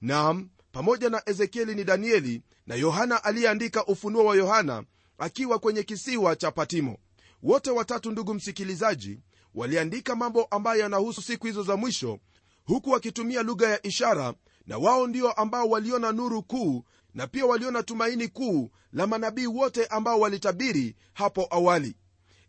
Nam 0.00 0.48
pamoja 0.72 1.10
na 1.10 1.22
ezekieli 1.26 1.74
ni 1.74 1.84
danieli 1.84 2.42
na 2.66 2.74
yohana 2.74 3.24
aliyeandika 3.24 3.86
ufunuo 3.86 4.24
wa 4.24 4.36
yohana 4.36 4.84
akiwa 5.18 5.58
kwenye 5.58 5.82
kisiwa 5.82 6.36
cha 6.36 6.50
patimo. 6.50 6.98
Wote 7.42 7.70
watatu 7.70 8.10
ndugu 8.10 8.34
msikilizaji 8.34 9.20
waliandika 9.54 10.16
mambo 10.16 10.44
ambayo 10.44 10.80
yanahusu 10.80 11.22
siku 11.22 11.46
hizo 11.46 11.62
za 11.62 11.76
mwisho 11.76 12.18
huku 12.64 12.90
wakitumia 12.90 13.42
lugha 13.42 13.68
ya 13.68 13.86
ishara 13.86 14.34
na 14.66 14.78
wao 14.78 15.06
ndio 15.06 15.32
ambao 15.32 15.68
waliona 15.68 16.12
nuru 16.12 16.42
kuu 16.42 16.84
na 17.14 17.26
pia 17.26 17.46
waliona 17.46 17.82
tumaini 17.82 18.28
kuu 18.28 18.70
la 18.92 19.06
manabii 19.06 19.46
wote 19.46 19.86
ambao 19.86 20.20
walitabiri 20.20 20.96
hapo 21.12 21.46
awali. 21.50 21.96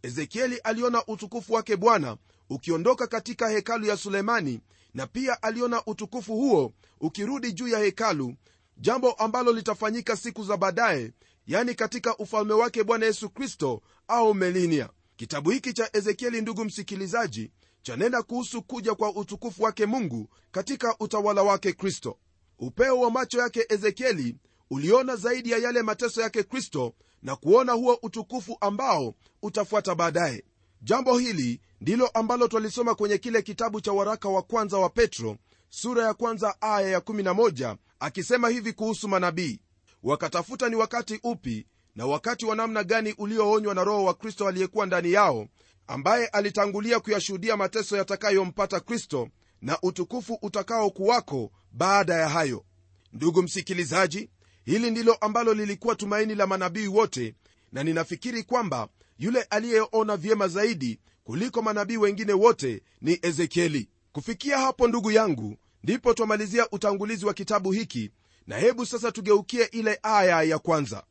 Ezekieli 0.03 0.57
aliona 0.57 1.05
utukufu 1.07 1.53
wake 1.53 1.75
bwana 1.75 2.17
ukiondoka 2.49 3.07
katika 3.07 3.49
hekalu 3.49 3.85
ya 3.85 3.97
sulemani 3.97 4.61
na 4.93 5.07
pia 5.07 5.43
aliona 5.43 5.85
utukufu 5.85 6.33
huo 6.35 6.73
ukirudi 7.01 7.51
juu 7.53 7.67
ya 7.67 7.79
hekalu 7.79 8.35
jambo 8.77 9.11
ambalo 9.11 9.51
litafanyika 9.53 10.15
siku 10.17 10.43
za 10.43 10.57
baadaye 10.57 11.11
yani 11.47 11.75
katika 11.75 12.17
ufalme 12.17 12.53
wake 12.53 12.83
bwana 12.83 13.05
yesu 13.05 13.29
kristo 13.29 13.81
au 14.07 14.33
melinia 14.33 14.89
kitabu 15.15 15.49
hiki 15.49 15.73
cha 15.73 15.89
ezekieli 15.93 16.41
ndugu 16.41 16.65
msikilizaji 16.65 17.51
chanena 17.81 18.23
kuhusu 18.23 18.61
kuja 18.61 18.95
kwa 18.95 19.15
utukufu 19.15 19.63
wake 19.63 19.85
mungu 19.85 20.29
katika 20.51 20.95
utawala 20.99 21.43
wake 21.43 21.73
kristo. 21.73 22.17
Upeo 22.59 22.99
wa 22.99 23.11
macho 23.11 23.39
yake 23.39 23.65
ezekieli 23.69 24.35
uliona 24.69 25.15
zaidi 25.15 25.51
ya 25.51 25.57
yale 25.57 25.81
mateso 25.81 26.21
yake 26.21 26.43
kristo 26.43 26.93
na 27.21 27.35
kuona 27.35 27.71
huo 27.73 27.99
utukufu 28.01 28.57
ambao 28.61 29.15
utafuata 29.41 29.95
baadaye. 29.95 30.43
Jambo 30.81 31.17
hili 31.17 31.61
ndilo 31.81 32.07
ambalo 32.07 32.47
twalisoma 32.47 32.95
kwenye 32.95 33.17
kile 33.17 33.41
kitabu 33.41 33.81
cha 33.81 33.91
waraka 33.91 34.29
wa 34.29 34.41
kwanza 34.41 34.77
wa 34.77 34.89
petro 34.89 35.37
sura 35.69 36.03
ya 36.05 36.13
kwanza 36.13 36.61
aya 36.61 36.89
ya 36.89 36.99
11 36.99 37.77
akisema 37.99 38.49
hivi 38.49 38.73
kuhusu 38.73 39.07
manabii. 39.07 39.59
Wakatafuta 40.03 40.69
ni 40.69 40.75
wakati 40.75 41.19
upi 41.23 41.67
na 41.95 42.05
wakati 42.05 42.45
wa 42.45 42.55
namna 42.55 42.83
gani 42.83 43.13
ulioonywa 43.17 43.75
na 43.75 43.83
roho 43.83 44.03
wa 44.03 44.13
kristo 44.13 44.47
aliyekuwa 44.47 44.85
ndani 44.85 45.11
yao 45.11 45.47
ambaye 45.87 46.27
alitangulia 46.27 46.99
kuyashuhudia 46.99 47.57
mateso 47.57 47.97
yatakayompata 47.97 48.79
kristo 48.79 49.29
na 49.61 49.77
utukufu 49.81 50.37
utakaokuwako 50.41 51.51
baada 51.71 52.13
ya 52.13 52.29
hayo. 52.29 52.65
Ndugu 53.13 53.43
msikilizaji 53.43 54.29
hili 54.65 54.91
ndilo 54.91 55.13
ambalo 55.13 55.53
lilikuwa 55.53 55.95
tumaini 55.95 56.35
la 56.35 56.47
manabii 56.47 56.87
wote 56.87 57.35
na 57.71 57.83
ninafikiri 57.83 58.43
kwamba 58.43 58.87
yule 59.17 59.41
aliyeona 59.41 60.17
vyema 60.17 60.47
zaidi 60.47 60.99
kuliko 61.23 61.61
manabii 61.61 61.97
wengine 61.97 62.33
wote 62.33 62.81
ni 63.01 63.19
ezekieli. 63.21 63.89
Kufikia 64.11 64.57
hapo 64.57 64.87
ndugu 64.87 65.11
yangu 65.11 65.57
ndipo 65.83 66.13
twamalizia 66.13 66.69
utangulizi 66.71 67.25
wa 67.25 67.33
kitabu 67.33 67.71
hiki 67.71 68.11
na 68.47 68.57
hebu 68.57 68.85
sasa 68.85 69.11
tugeukie 69.11 69.63
ile 69.63 69.99
aya 70.03 70.43
ya 70.43 70.59
kwanza 70.59 71.03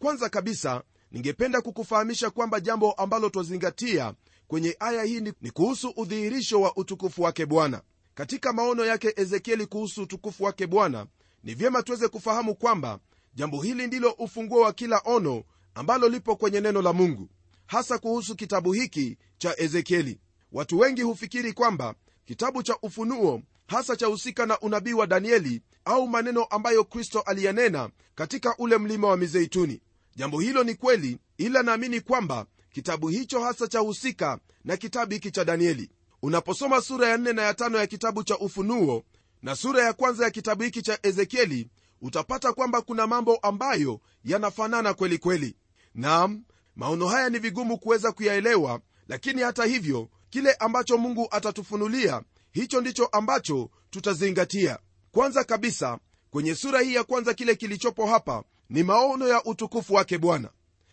kwanza 0.00 0.28
kabisa 0.28 0.82
ningependa 1.12 1.60
kukufahamisha 1.60 2.30
kwamba 2.30 2.60
jambo 2.60 2.92
ambalo 2.92 3.30
twazingatia 3.30 4.14
kwenye 4.48 4.76
aya 4.80 5.02
hii 5.04 5.20
ni, 5.20 5.32
kuhusu 5.52 5.92
udhihirisho 5.96 6.60
wa 6.60 6.76
utukufu 6.76 7.22
wake 7.22 7.46
bwana. 7.46 7.82
Katika 8.14 8.52
maono 8.52 8.84
yake 8.86 9.12
ezekieli 9.16 9.66
kuhusu 9.66 10.02
utukufu 10.02 10.44
wake 10.44 10.66
bwana 10.66 11.06
ni 11.44 11.54
vyema 11.54 11.82
tuweze 11.82 12.08
kufahamu 12.08 12.54
kwamba 12.54 12.98
jambo 13.34 13.62
hili 13.62 13.86
ndilo 13.86 14.10
ufunguo 14.10 14.60
wa 14.60 14.72
kila 14.72 15.02
ono 15.04 15.42
ambalo 15.74 16.08
lipo 16.08 16.36
kwenye 16.36 16.60
neno 16.60 16.82
la 16.82 16.92
mungu 16.92 17.28
hasa 17.66 17.98
kuhusu 17.98 18.36
kitabu 18.36 18.72
hiki 18.72 19.18
cha 19.38 19.54
ezekieli. 19.60 20.20
Watu 20.52 20.78
wengi 20.78 21.02
hufikiri 21.02 21.52
kwamba 21.52 21.94
kitabu 22.24 22.62
cha 22.62 22.76
ufunuo 22.82 23.42
hasa 23.66 23.96
cha 23.96 24.06
husika 24.06 24.46
na 24.46 24.58
unabii 24.60 24.92
wa 24.92 25.06
danieli 25.06 25.62
au 25.84 26.08
maneno 26.08 26.44
ambayo 26.44 26.84
kristo 26.84 27.20
aliyanena 27.20 27.90
katika 28.14 28.54
ule 28.58 28.78
mlima 28.78 29.08
wa 29.08 29.16
mizeituni 29.16 29.80
jambo 30.16 30.40
hilo 30.40 30.64
ni 30.64 30.74
kweli 30.74 31.18
ila 31.38 31.62
naamini 31.62 32.00
kwamba 32.00 32.46
kitabu 32.72 33.08
hicho 33.08 33.40
hasa 33.40 33.68
cha 33.68 33.78
husika 33.78 34.38
na 34.64 34.76
kitabu 34.76 35.12
hiki 35.12 35.30
cha 35.30 35.44
danieli. 35.44 35.90
Unaposoma 36.22 36.80
sura 36.80 37.08
ya 37.08 37.16
4 37.16 37.32
na 37.34 37.42
ya 37.42 37.52
5 37.52 37.76
ya 37.78 37.86
kitabu 37.86 38.22
cha 38.24 38.38
ufunuo 38.38 39.02
na 39.42 39.56
sura 39.56 39.84
ya 39.84 39.92
kwanza 39.92 40.24
ya 40.24 40.30
kitabu 40.30 40.62
hiki 40.62 40.82
cha 40.82 40.98
ezekieli 41.02 41.68
utapata 42.02 42.52
kwamba 42.52 42.80
kuna 42.82 43.06
mambo 43.06 43.36
ambayo 43.36 44.00
yanafanana 44.24 44.94
kweli 44.94 45.18
kweli. 45.18 45.56
Nam 45.94 46.44
maono 46.76 47.08
haya 47.08 47.28
ni 47.28 47.38
vigumu 47.38 47.78
kuweza 47.78 48.12
kuyaelewa 48.12 48.80
lakini 49.08 49.42
hata 49.42 49.64
hivyo 49.64 50.08
kile 50.30 50.52
ambacho 50.52 50.98
mungu 50.98 51.28
atatufunulia 51.30 52.22
hicho 52.52 52.80
ndicho 52.80 53.06
ambacho 53.06 53.70
tutazingatia. 53.90 54.78
Kwanza 55.10 55.44
kabisa 55.44 55.98
kwenye 56.30 56.54
sura 56.54 56.80
hii 56.80 56.94
ya 56.94 57.04
kwanza 57.04 57.34
kile 57.34 57.54
kilichopo 57.54 58.06
hapa 58.06 58.44
ni 58.70 58.82
maono 58.82 59.28
ya 59.28 59.44
utukufu 59.44 59.94
wake 59.94 60.18
bwana. 60.18 60.50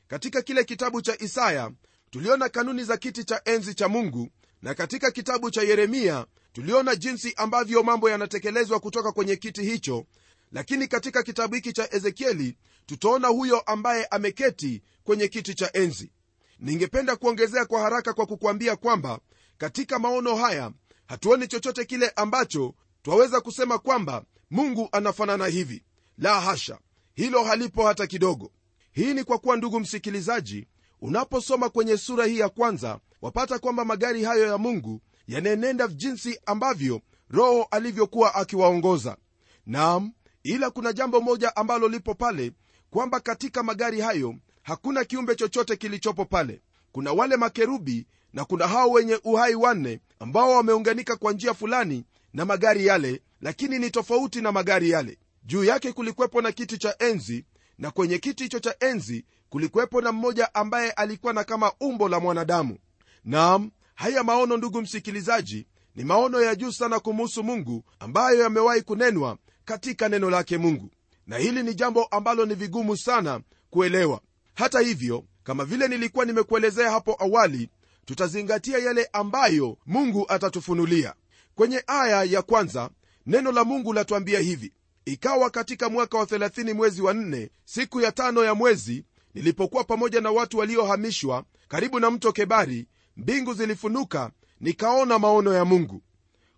Katika 0.07 0.41
kile 0.41 0.63
kitabu 0.63 1.01
cha 1.01 1.17
isaya 1.19 1.72
tuliona 2.10 2.50
kanuni 2.50 2.84
za 2.84 2.98
kiti 2.98 3.24
cha 3.24 3.41
enzi 3.46 3.74
cha 3.74 3.88
mungu 3.88 4.29
na 4.62 4.74
katika 4.74 5.12
kitabu 5.12 5.51
cha 5.51 5.62
yeremia 5.62 6.25
tuliona 6.53 6.96
jinsi 6.96 7.34
ambavyo 7.38 7.84
mambo 7.84 8.10
yanatekelezwa 8.10 8.79
kutoka 8.79 9.12
kwenye 9.12 9.36
kiti 9.36 9.63
hicho. 9.63 10.05
Lakini 10.51 10.88
katika 10.88 11.24
kitabu 11.24 11.55
hiki 11.55 11.74
cha 11.74 11.93
ezekieli 11.93 12.57
tutaona 12.86 13.27
huyo 13.27 13.60
ambaye 13.60 14.05
ameketi 14.05 14.81
kwenye 15.03 15.27
kiti 15.27 15.53
cha 15.53 15.74
enzi. 15.74 16.12
Ningependa 16.60 17.15
kuongezea 17.15 17.65
kwa 17.65 17.81
haraka 17.81 18.13
kwa 18.13 18.25
kukwambia 18.25 18.75
kwamba 18.75 19.19
katika 19.57 20.00
maono 20.00 20.36
haya 20.36 20.72
hatuoni 21.07 21.48
chochote 21.48 21.86
kile 21.86 22.10
ambacho 22.15 22.74
twaweza 23.01 23.41
kusema 23.41 23.77
kwamba 23.79 24.24
mungu 24.51 24.89
anafanana 24.91 25.48
hivi. 25.48 25.84
La 26.17 26.41
hasha 26.41 26.79
hilo 27.17 27.43
halipo 27.43 27.88
hata 27.88 28.07
kidogo. 28.07 28.51
Hii 28.91 29.13
ni 29.13 29.24
kwa 29.24 29.38
kuwa 29.38 29.57
ndugu 29.57 29.79
msikilizaji 29.79 30.67
unaposoma 31.01 31.69
kwenye 31.69 31.97
sura 31.97 32.25
hii 32.25 32.39
ya 32.39 32.50
kwanza 32.50 33.00
wapata 33.21 33.59
kwamba 33.59 33.86
magari 33.86 34.24
hayo 34.24 34.47
ya 34.47 34.57
mungu 34.57 35.01
yanaenenda 35.27 35.88
jinsi 35.88 36.39
ambavyo 36.45 37.01
roho 37.29 37.63
alivyokuwa 37.71 38.36
akiwaongoza. 38.36 39.17
Nam 39.65 40.12
ila 40.43 40.69
kuna 40.69 40.93
jambo 40.93 41.21
moja 41.21 41.55
ambalo 41.55 41.88
lipo 41.88 42.13
pale 42.15 42.51
kwamba 42.89 43.19
katika 43.19 43.63
magari 43.63 44.01
hayo 44.01 44.36
hakuna 44.63 45.03
kiumbe 45.05 45.36
chochote 45.36 45.75
kilichopo 45.75 46.25
pale. 46.25 46.62
Kuna 46.91 47.12
wale 47.13 47.38
makerubi 47.38 48.07
na 48.33 48.45
kuna 48.45 48.67
hao 48.67 48.89
wenye 48.91 49.19
uhai 49.24 49.55
wanne 49.55 50.00
ambao 50.19 50.51
wameunganika 50.51 51.15
kwa 51.15 51.33
njia 51.33 51.53
fulani 51.53 52.05
na 52.33 52.45
magari 52.45 52.86
yale 52.86 53.21
lakini 53.41 53.79
ni 53.79 53.91
tofauti 53.91 54.41
na 54.41 54.51
magari 54.51 54.89
yale 54.89 55.17
juu 55.48 55.63
yake 55.63 55.92
kulikuwepo 55.92 56.42
na 56.42 56.51
kiti 56.51 56.77
cha 56.77 56.96
enzi 57.00 57.46
na 57.77 57.92
kwenye 57.92 58.18
kiti 58.18 58.44
hicho 58.44 58.60
cha 58.60 58.75
enzi 58.80 59.25
kulikuwepo 59.50 60.01
na 60.01 60.12
mmoja 60.12 60.54
ambaye 60.56 60.92
alikuwa 60.92 61.34
na 61.34 61.44
kama 61.44 61.72
umbo 61.80 62.10
la 62.10 62.20
mwanadamu. 62.20 62.77
Nam 63.25 63.72
haya 63.96 64.24
maono 64.24 64.58
ndugu 64.58 64.82
msikilizaji 64.82 65.68
ni 65.96 66.04
maono 66.04 66.42
ya 66.42 66.56
juu 66.56 66.72
sana 66.72 67.00
kumuhusu 67.00 67.44
mungu 67.44 67.84
ambayo 68.00 68.39
yamewahi 68.42 68.82
kunenwa 68.82 69.38
katika 69.66 70.10
neno 70.10 70.30
lake 70.30 70.58
mungu. 70.58 70.89
Na 71.27 71.38
hili 71.38 71.63
ni 71.63 71.74
jambo 71.75 72.04
ambalo 72.04 72.46
ni 72.46 72.56
vigumu 72.56 72.98
sana 72.98 73.42
kuelewa. 73.70 74.22
Hata 74.54 74.80
hivyo 74.80 75.24
kama 75.44 75.66
vile 75.66 75.88
nilikuwa 75.88 76.25
nimekuelezea 76.25 76.92
hapo 76.92 77.16
awali 77.20 77.70
tutazingatia 78.06 78.77
yale 78.77 79.10
ambayo 79.13 79.77
mungu 79.86 80.25
atatufunulia. 80.30 81.13
Kwenye 81.56 81.84
aya 81.88 82.24
ya 82.24 82.42
kwanza 82.42 82.89
neno 83.25 83.51
la 83.51 83.63
mungu 83.63 83.94
latuambia 83.94 84.39
hivi 84.39 84.74
ikawa 85.07 85.49
katika 85.49 85.89
mwaka 85.89 86.17
wa 86.17 86.25
30 86.25 86.73
mwezi 86.73 87.01
wa 87.01 87.13
4 87.13 87.49
siku 87.65 88.01
ya 88.01 88.11
tano 88.11 88.43
ya 88.45 88.55
mwezi 88.55 89.05
nilipokuwa 89.33 89.83
pamoja 89.83 90.21
na 90.21 90.31
watu 90.31 90.57
waliohamishwa 90.57 91.43
karibu 91.67 91.99
na 91.99 92.11
mto 92.11 92.31
kebari 92.31 92.87
mbingu 93.17 93.53
zilifunuka 93.53 94.31
nikaona 94.61 95.19
maono 95.19 95.53
ya 95.53 95.65
mungu. 95.65 96.01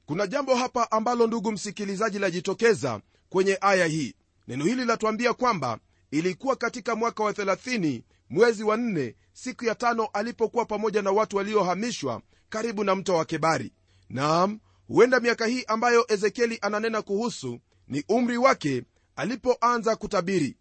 Kuna 0.06 0.28
jambo 0.28 0.56
hapa 0.56 0.92
ambalo 0.92 1.28
ndugu 1.28 1.52
msikilizaji 1.52 2.20
lajitokeza 2.20 3.02
kwenye 3.30 3.58
aya 3.62 3.86
hii. 3.86 4.16
Neno 4.48 4.66
hili 4.66 4.86
latuambia 4.86 5.34
kwamba 5.34 5.80
ilikuwa 6.12 6.56
katika 6.56 6.96
mwaka 6.96 7.24
wa 7.24 7.32
30 7.32 8.02
mwezi 8.30 8.64
wa 8.64 8.78
4 8.78 9.14
siku 9.34 9.66
ya 9.66 9.76
tano 9.76 10.06
alipokuwa 10.06 10.66
pamoja 10.66 11.02
na 11.02 11.12
watu 11.12 11.38
waliohamishwa 11.38 12.22
karibu 12.50 12.84
na 12.84 12.96
mto 12.96 13.16
wa 13.16 13.26
kebari. 13.26 13.72
Naam 14.10 14.60
huenda 14.88 15.20
miaka 15.20 15.46
hii 15.46 15.64
ambayo 15.68 16.06
ezekieli 16.08 16.58
ananena 16.62 17.02
kuhusu 17.02 17.60
ni 17.90 18.04
umri 18.10 18.38
wake 18.38 18.84
alipoanza 19.16 19.96
kutabiri. 19.96 20.58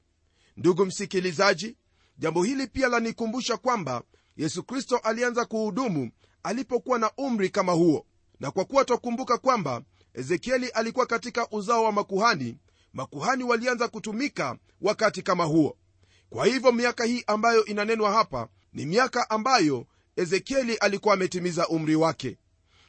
Ndugu 0.57 0.87
msikilizaji 0.87 1.77
jambo 2.19 2.43
hili 2.43 2.67
pia 2.67 2.89
lanikumbusha 2.89 3.57
kwamba 3.57 4.03
yesu 4.37 4.63
kristo 4.63 4.97
alianza 4.97 5.45
kuhudumu 5.45 6.11
alipokuwa 6.43 6.99
na 6.99 7.11
umri 7.17 7.51
kama 7.51 7.73
huo. 7.73 8.07
Na 8.41 8.51
kwa 8.51 8.65
kuwa 8.65 8.85
twakumbuka 8.85 9.39
kwamba 9.39 9.83
ezekieli 10.15 10.69
alikuwa 10.69 11.07
katika 11.07 11.51
uzao 11.51 11.85
wa 11.85 11.93
makuhani 11.93 12.57
makuhani 12.93 13.45
walianza 13.45 13.89
kutumika 13.89 14.57
wakati 14.81 15.23
kama 15.23 15.45
huo. 15.45 15.77
Kwa 16.31 16.47
hivyo 16.47 16.73
miaka 16.73 17.05
hii 17.05 17.25
ambayo 17.27 17.65
inanenwa 17.65 18.13
hapa 18.13 18.49
ni 18.73 18.87
miaka 18.87 19.31
ambayo 19.31 19.87
ezekieli 20.17 20.77
alikuwa 20.77 21.15
ametimiza 21.15 21.69
umri 21.69 21.97
wake. 21.97 22.39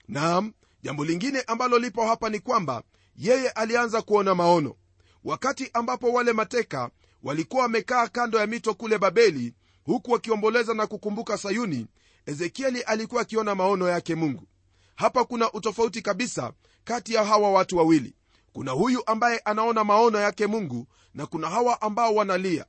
Naam 0.07 0.53
jambo 0.83 1.05
lingine 1.05 1.41
ambalo 1.41 1.79
lipo 1.79 2.05
hapa 2.07 2.29
ni 2.29 2.39
kwamba 2.39 2.83
yeye 3.19 3.49
alianza 3.49 4.01
kuona 4.01 4.35
maono. 4.35 4.75
Wakati 5.23 5.69
ambapo 5.73 6.11
wale 6.13 6.33
mateka 6.33 6.89
walikuwa 7.23 7.61
wamekaa 7.63 8.07
kando 8.07 8.39
ya 8.39 8.47
mito 8.47 8.73
kule 8.73 8.97
babeli 8.97 9.53
huku 9.83 10.11
wakiomboleza 10.11 10.73
na 10.73 10.87
kukumbuka 10.87 11.37
sayuni 11.37 11.87
ezekieli 12.25 12.81
alikuwa 12.81 13.21
akiona 13.21 13.55
maono 13.55 13.89
yake 13.89 14.15
mungu. 14.15 14.47
Hapa 14.95 15.25
kuna 15.25 15.51
utofauti 15.51 16.01
kabisa 16.01 16.53
kati 16.83 17.13
ya 17.13 17.23
hawa 17.25 17.51
watu 17.51 17.77
wawili. 17.77 18.15
Kuna 18.53 18.71
huyu 18.71 19.03
ambaye 19.05 19.39
anaona 19.39 19.83
maono 19.83 20.19
yake 20.19 20.47
mungu 20.47 20.87
na 21.13 21.25
kuna 21.25 21.49
hawa 21.49 21.81
ambao 21.81 22.15
wanalia. 22.15 22.65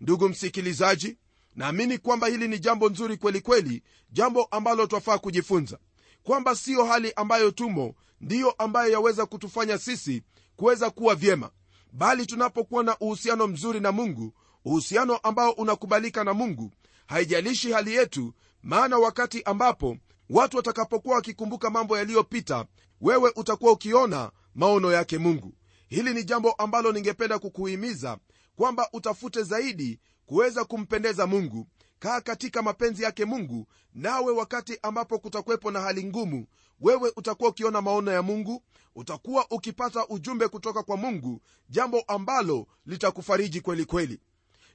Ndugu 0.00 0.28
msikilizaji 0.28 1.16
naamini 1.56 1.98
kwamba 1.98 2.26
hili 2.26 2.48
ni 2.48 2.58
jambo 2.58 2.88
nzuri 2.88 3.16
kwelikweli 3.16 3.62
kweli 3.70 3.82
jambo 4.10 4.44
ambalo 4.44 4.86
twafaa 4.86 5.18
kujifunza. 5.18 5.78
Kwamba 6.22 6.54
siyo 6.56 6.84
hali 6.84 7.12
ambayo 7.16 7.50
tumo 7.50 7.94
ndiyo 8.20 8.50
ambayo 8.50 8.92
yaweza 8.92 9.26
kutufanya 9.26 9.78
sisi 9.78 10.22
kuweza 10.56 10.90
kuwa 10.90 11.14
vyema. 11.14 11.50
Bali 11.92 12.26
tunapokuwa 12.26 12.84
na 12.84 12.98
uhusiano 12.98 13.46
mzuri 13.46 13.80
na 13.80 13.92
mungu 13.92 14.32
uhusiano 14.64 15.16
ambao 15.16 15.50
unakubalika 15.50 16.24
na 16.24 16.34
mungu 16.34 16.70
haijalishi 17.06 17.72
hali 17.72 17.94
yetu 17.94 18.34
maana 18.62 18.98
wakati 18.98 19.42
ambapo 19.42 19.96
watu 20.30 20.56
watakapokuwa 20.56 21.14
wakikumbuka 21.16 21.70
mambo 21.70 21.98
yaliyopita 21.98 22.66
wewe 23.00 23.32
utakuwa 23.36 23.72
ukiona 23.72 24.30
maono 24.54 24.92
yake 24.92 25.18
mungu. 25.18 25.54
Hili 25.88 26.14
ni 26.14 26.24
jambo 26.24 26.52
ambalo 26.52 26.92
ningependa 26.92 27.38
kukuhimiza 27.38 28.18
kwamba 28.56 28.88
utafute 28.92 29.42
zaidi 29.42 30.00
kuweza 30.26 30.64
kumpendeza 30.64 31.26
mungu 31.26 31.66
kaa 32.04 32.20
katika 32.20 32.62
mapenzi 32.62 33.02
yake 33.02 33.24
mungu 33.24 33.66
nawe 33.94 34.32
wakati 34.32 34.78
ambapo 34.82 35.18
kutakuwepo 35.18 35.70
na 35.70 35.80
hali 35.80 36.04
ngumu 36.04 36.46
wewe 36.80 37.12
utakuwa 37.16 37.50
ukiona 37.50 37.82
maono 37.82 38.12
ya 38.12 38.22
mungu 38.22 38.62
utakuwa 38.94 39.46
ukipata 39.50 40.08
ujumbe 40.08 40.48
kutoka 40.48 40.82
kwa 40.82 40.96
mungu 40.96 41.40
jambo 41.68 42.00
ambalo 42.00 42.66
litakufariji 42.86 43.60
kweli 43.60 43.84
kweli. 43.84 44.20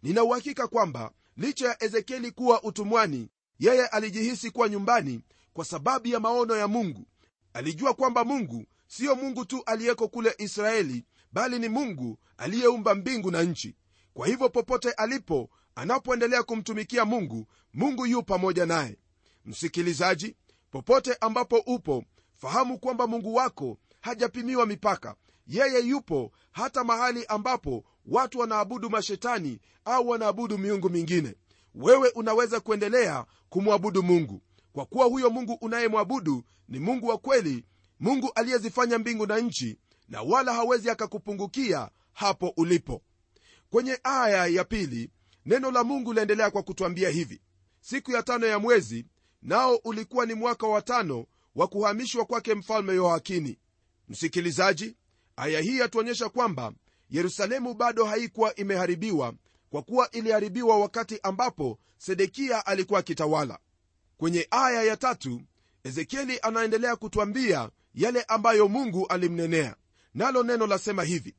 Nina 0.03 0.23
uhakika 0.23 0.67
kwamba 0.67 1.11
licha 1.37 1.67
ya 1.67 1.83
ezekieli 1.83 2.31
kuwa 2.31 2.63
utumwani 2.63 3.29
yeye 3.59 3.87
alijihisi 3.87 4.51
kuwa 4.51 4.69
nyumbani 4.69 5.21
kwa 5.53 5.65
sababu 5.65 6.07
ya 6.07 6.19
maono 6.19 6.55
ya 6.57 6.67
mungu. 6.67 7.05
Alijua 7.53 7.93
kwamba 7.93 8.23
mungu 8.23 8.65
siyo 8.87 9.15
mungu 9.15 9.45
tu 9.45 9.63
aliyeko 9.65 10.07
kule 10.07 10.35
israeli 10.37 11.05
bali 11.31 11.59
ni 11.59 11.69
mungu 11.69 12.17
aliyeumba 12.37 12.95
mbingu 12.95 13.31
na 13.31 13.43
nchi. 13.43 13.75
Kwa 14.13 14.27
hivyo 14.27 14.49
popote 14.49 14.91
alipo 14.91 15.49
anapoendelea 15.79 16.43
kumtumikia 16.43 17.05
mungu 17.05 17.47
mungu 17.73 18.05
yu 18.05 18.23
pamoja 18.23 18.65
naye. 18.65 18.97
Msikilizaji 19.45 20.35
popote 20.71 21.17
ambapo 21.21 21.57
upo 21.57 22.03
fahamu 22.35 22.79
kwamba 22.79 23.07
mungu 23.07 23.35
wako 23.35 23.77
hajapimiwa 24.01 24.65
mipaka. 24.65 25.15
Yeye 25.47 25.79
yupo 25.79 26.31
hata 26.51 26.83
mahali 26.83 27.25
ambapo 27.25 27.83
watu 28.05 28.39
wanaabudu 28.39 28.89
mashetani 28.89 29.59
au 29.85 30.09
wanaabudu 30.09 30.57
miungu 30.57 30.89
mingine. 30.89 31.35
Wewe 31.75 32.09
unaweza 32.09 32.59
kuendelea 32.59 33.25
kumwabudu 33.49 34.03
mungu. 34.03 34.41
Kwa 34.73 34.85
kuwa 34.85 35.05
huyo 35.05 35.29
mungu 35.29 35.53
unayemwabudu 35.61 36.43
ni 36.67 36.79
mungu 36.79 37.07
wa 37.07 37.17
kweli 37.17 37.65
mungu 37.99 38.31
aliyezifanya 38.35 38.97
mbingu 38.99 39.25
na 39.27 39.39
nchi 39.39 39.77
na 40.07 40.21
wala 40.21 40.53
hawezi 40.53 40.89
akakupungukia 40.89 41.89
hapo 42.13 42.53
ulipo. 42.57 43.01
Kwenye 43.69 43.99
aya 44.03 44.47
ya 44.47 44.63
pili 44.63 45.09
neno 45.49 45.71
la 45.71 45.83
mungu 45.83 46.13
laendelea 46.13 46.51
kwa 46.51 46.63
kutwambia 46.63 47.09
hivi. 47.09 47.41
Siku 47.81 48.11
ya 48.11 48.23
tano 48.23 48.47
ya 48.47 48.59
mwezi 48.59 49.05
nao 49.41 49.75
ulikuwa 49.75 50.25
ni 50.25 50.33
mwaka 50.33 50.67
wa 50.67 50.81
tano 50.81 51.25
wa 51.55 51.67
kuhamishwa 51.67 52.25
kwake 52.25 52.55
mfalme 52.55 52.93
yoakini. 52.93 53.59
Msikilizaji 54.09 54.95
aya 55.35 55.61
hii 55.61 55.77
yatuonyesha 55.77 56.29
kwamba 56.29 56.73
yerusalemu 57.09 57.73
bado 57.73 58.05
haikuwa 58.05 58.55
imeharibiwa 58.55 59.33
kwa 59.69 59.81
kuwa 59.81 60.11
iliharibiwa 60.11 60.79
wakati 60.79 61.19
ambapo 61.23 61.79
sedekia 61.97 62.65
alikuwa 62.65 62.99
akitawala. 62.99 63.59
Kwenye 64.17 64.47
aya 64.51 64.83
ya 64.83 64.97
tatu 64.97 65.41
ezekieli 65.83 66.39
anaendelea 66.41 66.95
kutwambia 66.95 67.69
yale 67.93 68.23
ambayo 68.23 68.67
mungu 68.67 69.07
alimnenea. 69.07 69.75
Nalo 70.13 70.43
neno 70.43 70.67
lasema 70.67 71.03
hivi. 71.03 71.35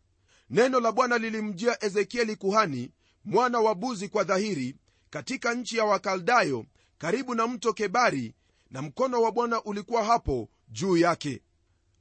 Neno 0.51 0.81
la 0.81 0.93
bwana 0.93 1.19
lilimjia 1.19 1.85
ezekieli 1.85 2.37
kuhani 2.37 2.91
mwana 3.31 3.61
wa 3.61 3.75
buzi 3.75 4.09
kwa 4.09 4.25
dhahiri 4.25 4.77
katika 5.11 5.55
nchi 5.55 5.77
ya 5.77 5.85
wakaldayo 5.85 6.65
karibu 6.99 7.35
na 7.35 7.47
mto 7.47 7.73
kebari 7.73 8.35
na 8.71 8.83
mkono 8.83 9.23
wa 9.23 9.33
bwana 9.33 9.63
ulikuwa 9.63 10.05
hapo 10.05 10.49
juu 10.69 10.97
yake. 10.97 11.43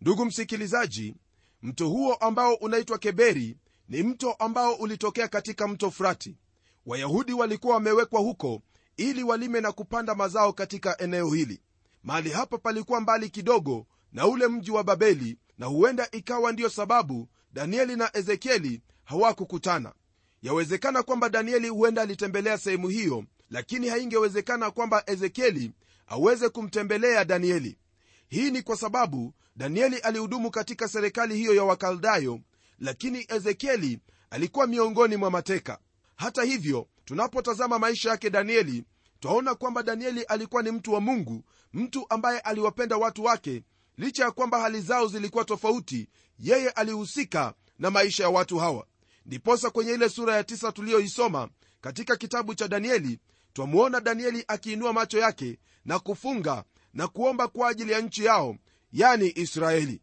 Ndugu 0.02 0.26
msikilizaji 0.26 1.16
mto 1.62 1.90
huo 1.90 2.14
ambao 2.14 2.54
unaitwa 2.54 2.98
keberi 2.98 3.58
ni 3.90 4.04
mto 4.04 4.32
ambao 4.32 4.74
ulitokea 4.74 5.28
katika 5.28 5.68
mto 5.68 5.92
frati. 5.92 6.38
Wayahudi 6.86 7.34
walikuwa 7.34 7.74
wamewekwa 7.74 8.20
huko 8.20 8.62
ili 8.98 9.24
walime 9.24 9.62
na 9.62 9.72
kupanda 9.72 10.16
mazao 10.16 10.54
katika 10.54 10.98
eneo 11.02 11.30
hili. 11.34 11.62
Mahali 12.04 12.30
hapa 12.30 12.58
palikuwa 12.58 13.02
mbali 13.02 13.30
kidogo 13.30 13.88
na 14.12 14.28
ule 14.28 14.48
mji 14.48 14.72
wa 14.72 14.84
babeli 14.84 15.38
na 15.58 15.66
huenda 15.66 16.08
ikawa 16.12 16.52
ndiyo 16.52 16.70
sababu 16.70 17.30
danieli 17.54 17.96
na 17.96 18.18
ezekieli 18.18 18.82
hawakukutana 19.04 19.94
yawezekana 20.42 21.04
kwamba 21.04 21.30
danieli 21.30 21.70
huenda 21.70 22.02
alitembelea 22.02 22.58
sehemu 22.58 22.88
hiyo 22.88 23.24
lakini 23.50 23.88
haingewezekana 23.88 24.72
kwamba 24.72 25.04
ezekieli 25.06 25.72
aweze 26.08 26.50
kumtembelea 26.50 27.26
danieli. 27.26 27.78
Hii 28.28 28.52
ni 28.52 28.62
kwa 28.62 28.78
sababu 28.78 29.34
danieli 29.56 29.98
alihudumu 29.98 30.52
katika 30.52 30.88
serikali 30.88 31.36
hiyo 31.38 31.56
ya 31.56 31.64
wakaldayo 31.64 32.40
lakini 32.80 33.26
ezekieli 33.30 34.00
alikuwa 34.30 34.68
miongoni 34.68 35.16
mwa 35.16 35.32
mateka. 35.32 35.80
Hata 36.16 36.44
hivyo 36.44 36.88
tunapotazama 37.06 37.80
maisha 37.80 38.10
yake 38.10 38.30
danieli 38.30 38.84
twaona 39.20 39.56
kwamba 39.56 39.84
danieli 39.84 40.24
alikuwa 40.24 40.64
ni 40.64 40.72
mtu 40.72 40.94
wa 40.94 41.02
mungu 41.02 41.44
mtu 41.74 42.06
ambaye 42.10 42.40
aliwapenda 42.40 42.98
watu 42.98 43.24
wake 43.24 43.64
licha 43.98 44.24
ya 44.24 44.32
kwamba 44.32 44.60
hali 44.62 44.82
zao 44.82 45.08
zilikuwa 45.08 45.46
tofauti 45.46 46.08
yeye 46.40 46.70
alihusika 46.70 47.54
na 47.80 47.92
maisha 47.92 48.24
ya 48.24 48.30
watu 48.30 48.58
hawa 48.58 48.86
ndiposa 49.30 49.70
kwenye 49.70 49.92
ile 49.94 50.10
sura 50.10 50.36
ya 50.36 50.44
tisa 50.44 50.72
tuliyoisoma 50.72 51.50
katika 51.82 52.16
kitabu 52.16 52.56
cha 52.56 52.68
danieli 52.68 53.20
twamwona 53.54 54.02
danieli 54.02 54.44
akiinua 54.48 54.94
macho 54.94 55.18
yake 55.20 55.60
na 55.86 56.00
kufunga 56.00 56.64
na 56.94 57.08
kuomba 57.08 57.48
kwa 57.48 57.70
ajili 57.70 57.92
ya 57.92 58.02
nchi 58.02 58.26
yao 58.26 58.56
yani 58.92 59.32
israeli. 59.36 60.02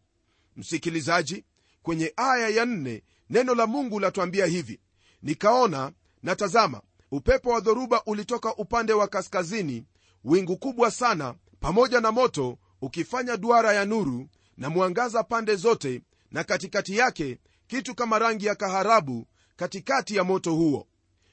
Msikilizaji 0.56 1.44
kwenye 1.82 2.12
aya 2.16 2.48
ya 2.48 2.64
nne 2.64 3.02
neno 3.30 3.54
la 3.54 3.66
mungu 3.66 4.00
latwambia 4.00 4.46
hivi. 4.46 4.80
Nikaona 5.22 5.92
na 6.22 6.36
tazama 6.36 6.82
upepo 7.10 7.50
wa 7.50 7.60
dhoruba 7.60 8.02
ulitoka 8.06 8.54
upande 8.56 8.92
wa 8.92 9.08
kaskazini 9.08 9.84
wingu 10.24 10.56
kubwa 10.56 10.90
sana 10.90 11.34
pamoja 11.60 12.00
na 12.00 12.12
moto 12.12 12.58
ukifanya 12.82 13.36
duara 13.36 13.72
ya 13.72 13.84
nuru 13.84 14.28
na 14.56 14.70
mwangaza 14.70 15.22
pande 15.22 15.54
zote 15.56 16.02
na 16.30 16.44
katikati 16.44 16.96
yake 16.96 17.38
kitu 17.66 17.94
kama 17.94 18.18
rangi 18.18 18.46
ya 18.46 18.54
kaharabu 18.54 19.26
katikati 19.56 20.16
ya 20.16 20.24
moto 20.24 20.54
huo. 20.54 20.86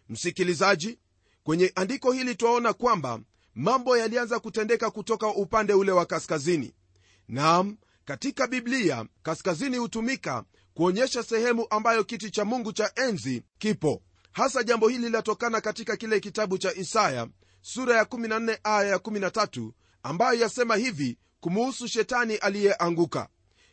Msikilizaji 0.10 1.00
kwenye 1.44 1.72
andiko 1.76 2.12
hili 2.12 2.36
twaona 2.36 2.74
kwamba 2.74 3.20
mambo 3.56 3.98
yalianza 3.98 4.40
kutendeka 4.40 4.92
kutoka 4.92 5.28
upande 5.28 5.74
ule 5.74 5.92
wa 5.92 6.06
kaskazini. 6.06 6.74
Nam 7.28 7.78
katika 8.06 8.48
biblia 8.48 9.06
kaskazini 9.24 9.78
hutumika 9.78 10.44
kuonyesha 10.74 11.24
sehemu 11.24 11.68
ambayo 11.70 12.04
kiti 12.04 12.32
cha 12.32 12.46
mungu 12.46 12.74
cha 12.74 12.92
enzi 12.96 13.44
kipo. 13.58 14.02
Hasa 14.32 14.64
jambo 14.64 14.88
hili 14.88 15.04
linatokana 15.04 15.62
katika 15.62 15.98
kile 15.98 16.20
kitabu 16.20 16.58
cha 16.58 16.74
isaya 16.76 17.28
sura 17.62 17.98
ya 17.98 18.04
14 18.04 18.58
aya 18.64 18.90
ya 18.90 18.98
13 18.98 19.72
ambayo 20.04 20.40
yasema 20.40 20.76
hivi 20.76 21.18
kumuhusu 21.40 21.88
shetani 21.88 22.36
aliyeanguka. 22.36 23.28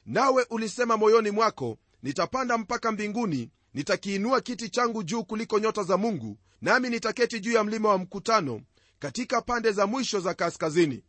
Nawe 0.06 0.46
ulisema 0.50 0.96
moyoni 0.96 1.30
mwako 1.30 1.78
nitapanda 2.02 2.58
mpaka 2.58 2.92
mbinguni 2.92 3.50
nitakiinua 3.74 4.40
kiti 4.40 4.68
changu 4.70 5.02
juu 5.02 5.24
kuliko 5.24 5.58
nyota 5.58 5.82
za 5.82 5.96
mungu 5.96 6.38
nami 6.62 6.90
nitaketi 6.90 7.40
juu 7.40 7.52
ya 7.52 7.64
mlima 7.64 7.88
wa 7.88 7.98
mkutano 7.98 8.60
katika 8.98 9.42
pande 9.42 9.72
za 9.72 9.86
mwisho 9.86 10.20
za 10.20 10.34
kaskazini. 10.34 11.04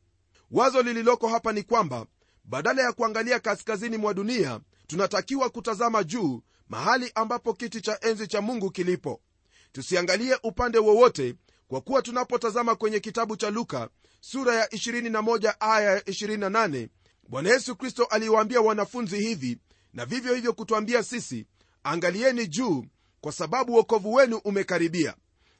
Wazo 0.51 0.81
lililoko 0.81 1.27
hapa 1.27 1.53
ni 1.53 1.63
kwamba 1.63 2.05
badala 2.43 2.81
ya 2.81 2.91
kuangalia 2.93 3.39
kaskazini 3.39 3.97
mwa 3.97 4.13
dunia 4.13 4.59
tunatakiwa 4.87 5.49
kutazama 5.49 6.03
juu 6.03 6.41
mahali 6.69 7.11
ambapo 7.15 7.53
kiti 7.53 7.81
cha 7.81 7.99
enzi 8.01 8.27
cha 8.27 8.41
mungu 8.41 8.71
kilipo. 8.71 9.21
Tusiangalie 9.71 10.37
upande 10.43 10.77
wowote 10.77 11.35
kwa 11.67 11.81
kuwa 11.81 12.01
tunapotazama 12.01 12.75
kwenye 12.75 12.99
kitabu 12.99 13.35
cha 13.37 13.49
luka 13.49 13.89
sura 14.21 14.55
ya 14.55 14.65
21 14.65 15.53
aya 15.59 15.91
ya 15.91 15.99
28 15.99 16.87
bwana 17.27 17.49
yesu 17.49 17.75
kristo 17.75 18.03
aliwaambia 18.05 18.61
wanafunzi 18.61 19.17
hivi 19.19 19.57
na 19.93 20.05
vivyo 20.05 20.33
hivyo 20.35 20.53
kutwambia 20.53 21.03
sisi 21.03 21.45
angalieni 21.83 22.47
juu 22.47 22.85
kwa 23.21 23.31
sababu 23.31 23.73
uokovu 23.73 24.13
wenu 24.13 24.37
umekaribia. 24.37 25.15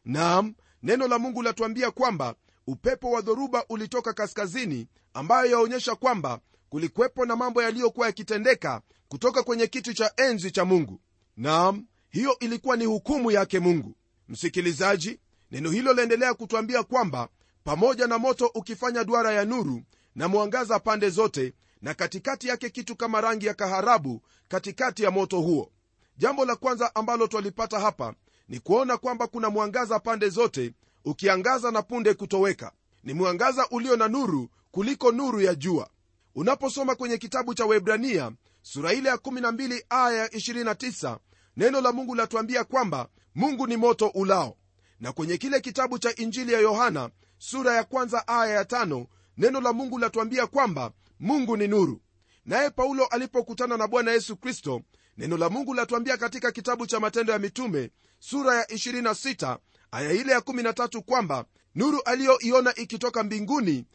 Naam 0.05 0.53
neno 0.83 1.07
la 1.07 1.19
mungu 1.19 1.41
latuambia 1.41 1.91
kwamba 1.91 2.35
upepo 2.67 3.11
wa 3.11 3.21
dhoruba 3.21 3.65
ulitoka 3.69 4.13
kaskazini 4.13 4.87
ambayo 5.13 5.51
yaonyesha 5.51 5.95
kwamba 5.95 6.39
kulikwepo 6.69 7.25
na 7.25 7.35
mambo 7.35 7.63
yaliyokuwa 7.63 8.07
yakitendeka 8.07 8.81
kutoka 9.07 9.43
kwenye 9.43 9.67
kiti 9.67 9.93
cha 9.93 10.11
enzi 10.17 10.51
cha 10.51 10.65
mungu. 10.65 11.01
Naam 11.37 11.85
hiyo 12.09 12.39
ilikuwa 12.39 12.77
ni 12.77 12.85
hukumu 12.85 13.31
yake 13.31 13.59
mungu. 13.59 13.95
Msikilizaji 14.29 15.19
neno 15.51 15.71
hilo 15.71 15.93
laendelea 15.93 16.33
kutwambia 16.33 16.83
kwamba 16.83 17.29
pamoja 17.63 18.07
na 18.07 18.17
moto 18.17 18.45
ukifanya 18.55 19.03
duara 19.03 19.31
ya 19.31 19.45
nuru 19.45 19.81
na 20.15 20.27
mwangaza 20.27 20.79
pande 20.79 21.09
zote 21.09 21.53
na 21.81 21.93
katikati 21.93 22.47
yake 22.47 22.69
kitu 22.69 22.95
kama 22.95 23.21
rangi 23.21 23.45
ya 23.45 23.53
kaharabu 23.53 24.21
katikati 24.47 25.03
ya 25.03 25.11
moto 25.11 25.39
huo. 25.41 25.71
Jambo 26.17 26.45
la 26.45 26.55
kwanza 26.55 26.95
ambalo 26.95 27.27
twalipata 27.27 27.79
hapa 27.79 28.13
ni 28.49 28.59
kuona 28.59 28.97
kwamba 28.97 29.27
kuna 29.27 29.49
mwangaza 29.49 29.99
pande 29.99 30.29
zote 30.29 30.73
ukiangaza 31.05 31.71
na 31.71 31.81
punde 31.81 32.13
kutoweka. 32.13 32.71
Ni 33.03 33.13
mwangaza 33.13 33.67
ulio 33.71 33.95
na 33.95 34.07
nuru 34.07 34.49
kuliko 34.71 35.11
nuru 35.11 35.41
ya 35.41 35.55
jua. 35.55 35.89
Unaposoma 36.35 36.95
kwenye 36.95 37.17
kitabu 37.17 37.53
cha 37.53 37.65
webrania 37.65 38.31
sura 38.61 38.93
ile 38.93 39.09
ya 39.09 39.15
12 39.15 39.83
aya 39.89 40.17
ya 40.17 40.27
29 40.27 41.17
neno 41.57 41.81
la 41.81 41.91
mungu 41.91 42.15
latuambia 42.15 42.63
kwamba 42.63 43.07
mungu 43.35 43.67
ni 43.67 43.77
moto 43.77 44.07
ulao. 44.07 44.57
Na 44.99 45.11
kwenye 45.11 45.37
kile 45.37 45.59
kitabu 45.59 45.99
cha 45.99 46.15
injili 46.15 46.53
ya 46.53 46.59
yohana 46.59 47.09
sura 47.37 47.75
ya 47.75 47.83
kwanza 47.83 48.27
aya 48.27 48.53
ya 48.55 48.65
tano 48.65 49.07
neno 49.37 49.61
la 49.61 49.73
mungu 49.73 49.97
latuambia 49.99 50.47
kwamba 50.47 50.91
mungu 51.21 51.57
ni 51.57 51.67
nuru. 51.67 52.01
Naye 52.45 52.69
paulo 52.69 53.05
alipokutana 53.05 53.77
na 53.77 53.87
bwana 53.87 54.11
yesu 54.11 54.37
kristo 54.37 54.81
neno 55.17 55.37
la 55.37 55.49
mungu 55.49 55.73
latuambia 55.73 56.17
katika 56.17 56.51
kitabu 56.51 56.87
cha 56.87 56.99
matendo 56.99 57.33
ya 57.33 57.39
mitume 57.39 57.91
sura 58.19 58.55
ya 58.55 58.63
26 58.65 59.57
aya 59.91 60.11
ile 60.11 60.31
ya 60.31 60.39
13 60.39 60.99
kwamba 61.01 61.45
nuru 61.75 62.01
aliyoiona 62.01 62.75
ikitoka 62.75 63.23
mbinguni 63.23 63.85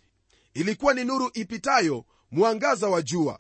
ilikuwa 0.54 0.94
ni 0.94 1.04
nuru 1.04 1.30
ipitayo 1.34 2.04
mwangaza 2.30 2.88
wa 2.88 3.02
jua. 3.02 3.38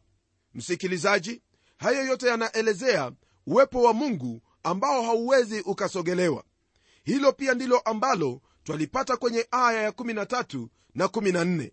Msikilizaji 0.54 1.42
hayo 1.76 2.06
yote 2.06 2.26
yanaelezea 2.28 3.12
uwepo 3.46 3.82
wa 3.82 3.92
mungu 3.92 4.42
ambao 4.62 5.02
hauwezi 5.02 5.60
ukasogelewa. 5.60 6.44
Hilo 7.04 7.32
pia 7.32 7.54
ndilo 7.54 7.78
ambalo 7.78 8.40
twalipata 8.64 9.16
kwenye 9.16 9.46
aya 9.50 9.82
ya 9.82 9.90
13 9.90 10.68
na 10.94 11.06
14 11.06 11.70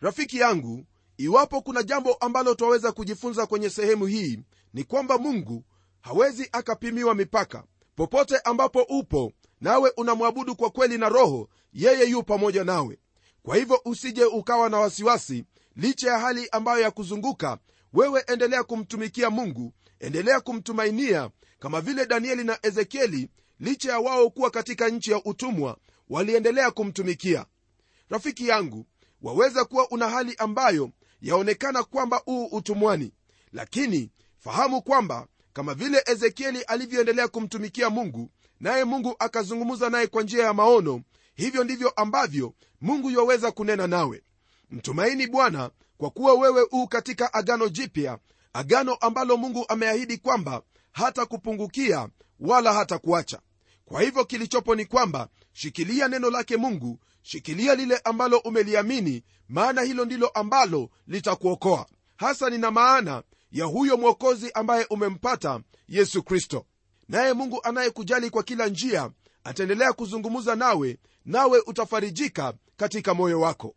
rafiki 0.00 0.38
yangu 0.38 0.86
iwapo 1.18 1.60
kuna 1.62 1.82
jambo 1.82 2.14
ambalo 2.14 2.54
twaweza 2.54 2.92
kujifunza 2.92 3.46
kwenye 3.46 3.70
sehemu 3.70 4.06
hii 4.06 4.38
ni 4.74 4.84
kwamba 4.84 5.18
mungu 5.18 5.64
hawezi 6.00 6.48
akapimiwa 6.52 7.14
mipaka. 7.14 7.64
Popote 7.96 8.38
ambapo 8.38 8.82
upo 8.82 9.32
nawe 9.60 9.92
unamwabudu 9.96 10.56
kwa 10.56 10.70
kweli 10.70 10.98
na 10.98 11.08
roho 11.08 11.48
yeye 11.72 12.04
yu 12.10 12.22
pamoja 12.22 12.64
nawe. 12.64 12.98
Kwa 13.42 13.56
hivyo 13.56 13.80
usije 13.84 14.24
ukawa 14.24 14.68
na 14.68 14.78
wasiwasi 14.78 15.44
licha 15.76 16.10
ya 16.10 16.18
hali 16.18 16.48
ambayo 16.52 16.80
ya 16.82 16.90
kuzunguka 16.90 17.58
wewe 17.92 18.24
endelea 18.26 18.64
kumtumikia 18.64 19.30
mungu 19.30 19.72
endelea 20.00 20.40
kumtumainia 20.40 21.30
kama 21.58 21.80
vile 21.80 22.06
danieli 22.06 22.44
na 22.44 22.58
ezekieli 22.62 23.28
licha 23.60 23.92
ya 23.92 23.98
wao 23.98 24.30
kuwa 24.30 24.50
katika 24.50 24.88
nchi 24.88 25.10
ya 25.10 25.24
utumwa 25.24 25.76
waliendelea 26.08 26.70
kumtumikia. 26.70 27.46
Rafiki 28.10 28.48
yangu 28.48 28.86
waweza 29.22 29.64
kuwa 29.64 29.90
una 29.90 30.08
hali 30.10 30.34
ambayo 30.38 30.90
yaonekana 31.20 31.82
kwamba 31.82 32.22
uu 32.26 32.44
utumwani 32.46 33.12
lakini 33.52 34.10
fahamu 34.38 34.82
kwamba 34.82 35.26
kama 35.52 35.74
vile 35.74 36.02
ezekieli 36.06 36.62
alivyoendelea 36.62 37.28
kumtumikia 37.28 37.90
mungu 37.90 38.30
naye 38.60 38.84
mungu 38.84 39.16
akazungumza 39.18 39.90
naye 39.90 40.06
kwa 40.06 40.22
njia 40.22 40.44
ya 40.44 40.52
maono 40.54 41.02
hivyo 41.34 41.64
ndivyo 41.64 41.88
ambavyo 41.90 42.54
mungu 42.80 43.10
yaweza 43.10 43.50
kunena 43.52 43.86
nawe. 43.86 44.22
Mtumaini 44.70 45.26
bwana 45.26 45.70
kwa 45.98 46.10
kuwa 46.10 46.34
wewe 46.34 46.66
uu 46.72 46.86
katika 46.86 47.34
agano 47.34 47.68
jipya 47.68 48.18
agano 48.52 48.94
ambalo 48.94 49.36
mungu 49.36 49.64
ameahidi 49.68 50.18
kwamba 50.18 50.62
hata 50.92 51.26
kupungukia 51.26 52.08
wala 52.40 52.72
hata 52.72 52.98
kuacha 52.98 53.40
kwa 53.88 54.02
hivyo 54.02 54.24
kilichopo 54.24 54.74
ni 54.74 54.84
kwamba 54.84 55.28
shikilia 55.52 56.08
neno 56.08 56.30
lake 56.30 56.56
mungu 56.56 56.98
shikilia 57.22 57.74
lile 57.74 58.00
ambalo 58.04 58.38
umeliamini 58.38 59.22
maana 59.48 59.82
hilo 59.82 60.04
ndilo 60.04 60.28
ambalo 60.28 60.90
litakuokoa. 61.06 61.86
Hasa 62.16 62.50
nina 62.50 62.70
maana 62.70 63.22
ya 63.52 63.64
huyo 63.64 63.96
mwokozi 63.96 64.50
ambaye 64.52 64.86
umempata 64.90 65.60
yesu 65.88 66.22
kristo. 66.22 66.66
Naye 67.08 67.32
mungu 67.32 67.60
anayekujali 67.62 68.30
kwa 68.30 68.42
kila 68.42 68.66
njia 68.66 69.10
ataendelea 69.44 69.92
kuzungumza 69.92 70.56
nawe 70.56 70.98
nawe 71.24 71.62
utafarijika 71.66 72.54
katika 72.76 73.14
moyo 73.14 73.40
wako. 73.40 73.74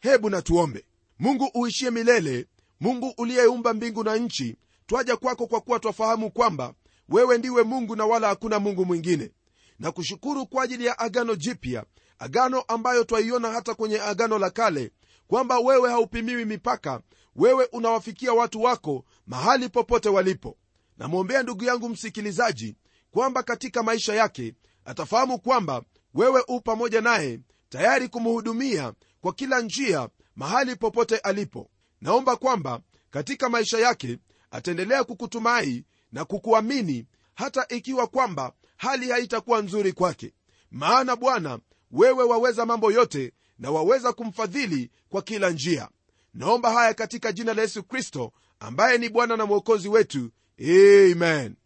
Hebu 0.00 0.30
natuombe 0.30 0.84
mungu 1.18 1.50
uishie 1.54 1.90
milele 1.90 2.46
mungu 2.80 3.14
uliyeumba 3.18 3.74
mbingu 3.74 4.04
na 4.04 4.16
nchi 4.16 4.56
twaja 4.86 5.16
kwako 5.16 5.46
kwa 5.46 5.60
kuwa 5.60 5.80
twafahamu 5.80 6.30
kwamba 6.30 6.74
wewe 7.08 7.38
ndiwe 7.38 7.62
mungu 7.62 7.96
na 7.96 8.06
wala 8.06 8.28
hakuna 8.28 8.58
mungu 8.58 8.84
mwingine. 8.84 9.30
Na 9.78 9.92
kushukuru 9.92 10.46
kwa 10.46 10.62
ajili 10.64 10.86
ya 10.86 10.98
agano 10.98 11.34
jipya 11.36 11.84
agano 12.18 12.60
ambayo 12.60 13.04
twaiona 13.04 13.50
hata 13.50 13.74
kwenye 13.74 14.00
agano 14.00 14.38
la 14.38 14.50
kale 14.50 14.92
kwamba 15.26 15.58
wewe 15.58 15.90
haupimiwi 15.90 16.44
mipaka 16.44 17.00
wewe 17.36 17.64
unawafikia 17.72 18.32
watu 18.32 18.62
wako 18.62 19.04
mahali 19.26 19.68
popote 19.68 20.08
walipo. 20.08 20.56
Namwombea 20.98 21.42
ndugu 21.42 21.64
yangu 21.64 21.88
msikilizaji 21.88 22.76
kwamba 23.10 23.42
katika 23.42 23.82
maisha 23.82 24.14
yake 24.14 24.54
atafahamu 24.84 25.38
kwamba 25.38 25.82
wewe 26.14 26.42
u 26.48 26.60
pamoja 26.60 27.00
naye 27.00 27.40
tayari 27.68 28.08
kumhudumia 28.08 28.92
kwa 29.20 29.32
kila 29.32 29.60
njia 29.60 30.08
mahali 30.36 30.76
popote 30.76 31.16
alipo. 31.18 31.70
Naomba 32.00 32.36
kwamba 32.36 32.80
katika 33.10 33.48
maisha 33.48 33.78
yake 33.78 34.18
ataendelea 34.50 35.04
kukutumai 35.04 35.84
na 36.12 36.24
kukuamini 36.24 37.06
hata 37.34 37.66
ikiwa 37.68 38.06
kwamba 38.06 38.52
hali 38.76 39.10
haitakuwa 39.10 39.62
nzuri 39.62 39.92
kwake. 39.92 40.34
Maana 40.70 41.16
bwana 41.16 41.58
wewe 41.90 42.24
waweza 42.24 42.66
mambo 42.66 42.92
yote 42.92 43.32
na 43.58 43.70
waweza 43.70 44.12
kumfadhili 44.12 44.90
kwa 45.08 45.22
kila 45.22 45.50
njia. 45.50 45.88
Naomba 46.34 46.70
haya 46.72 46.94
katika 46.94 47.32
jina 47.32 47.54
la 47.54 47.62
yesu 47.62 47.82
kristo 47.82 48.32
ambaye 48.60 48.98
ni 48.98 49.08
bwana 49.08 49.36
na 49.36 49.46
mwokozi 49.46 49.88
wetu. 49.88 50.30
Amen. 50.60 51.56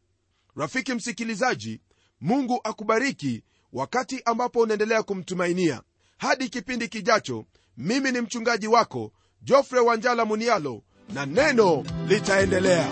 Rafiki 0.57 0.94
msikilizaji 0.94 1.81
mungu 2.20 2.61
akubariki 2.64 3.42
wakati 3.72 4.22
ambapo 4.24 4.61
unaendelea 4.61 5.03
kumtumainia. 5.03 5.83
Hadi 6.18 6.48
kipindi 6.48 6.88
kijacho 6.88 7.44
mimi 7.76 8.12
ni 8.12 8.20
mchungaji 8.20 8.66
wako 8.66 9.12
jofre 9.42 9.81
wanjala 9.81 10.24
munialo 10.24 10.83
na 11.14 11.26
neno 11.26 11.85
litaendelea 12.09 12.90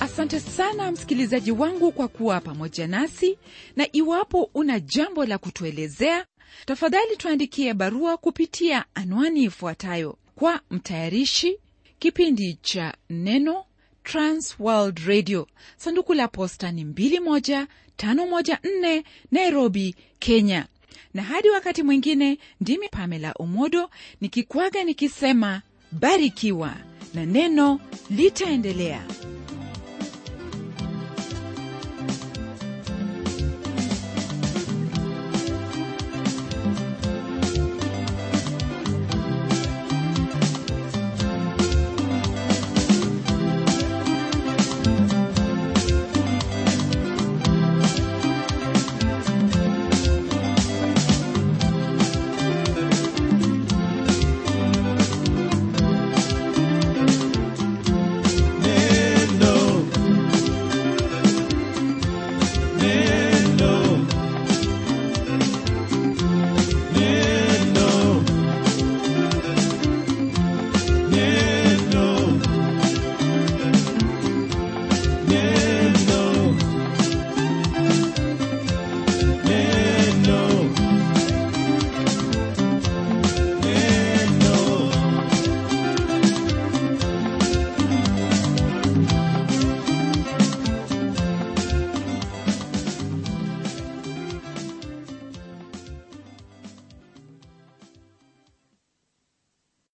asante 0.00 0.40
sana 0.40 0.90
msikilizaji 0.92 1.50
wangu 1.52 1.92
kwa 1.92 2.08
kuwa 2.08 2.40
pamoja 2.40 2.86
nasi 2.86 3.38
na 3.76 3.88
iwapo 3.92 4.50
una 4.54 4.80
jambo 4.80 5.24
la 5.26 5.38
kutuelezea 5.38 6.26
tafadhali 6.66 7.16
tuandikie 7.16 7.74
barua 7.74 8.16
kupitia 8.16 8.84
anwani 8.94 9.42
ifuatayo. 9.42 10.18
Kwa 10.34 10.60
mtayarishi 10.70 11.58
kipindi 11.98 12.54
cha 12.62 12.94
neno 13.10 13.64
transworld 14.04 14.98
radio. 14.98 15.46
Sanduku 15.76 16.14
la 16.14 16.28
posta 16.28 16.72
ni 16.72 16.84
21514 16.84 19.02
nairobi 19.30 19.94
kenya. 20.18 20.66
Na 21.14 21.22
hadi 21.22 21.50
wakati 21.50 21.82
mwingine 21.82 22.38
ndimi 22.60 22.88
pamela 22.88 23.34
omodo 23.38 23.90
nikikwaga 24.20 24.84
nikisema 24.84 25.62
barikiwa 25.92 26.74
na 27.14 27.26
neno 27.26 27.80
litaendelea 28.10 29.06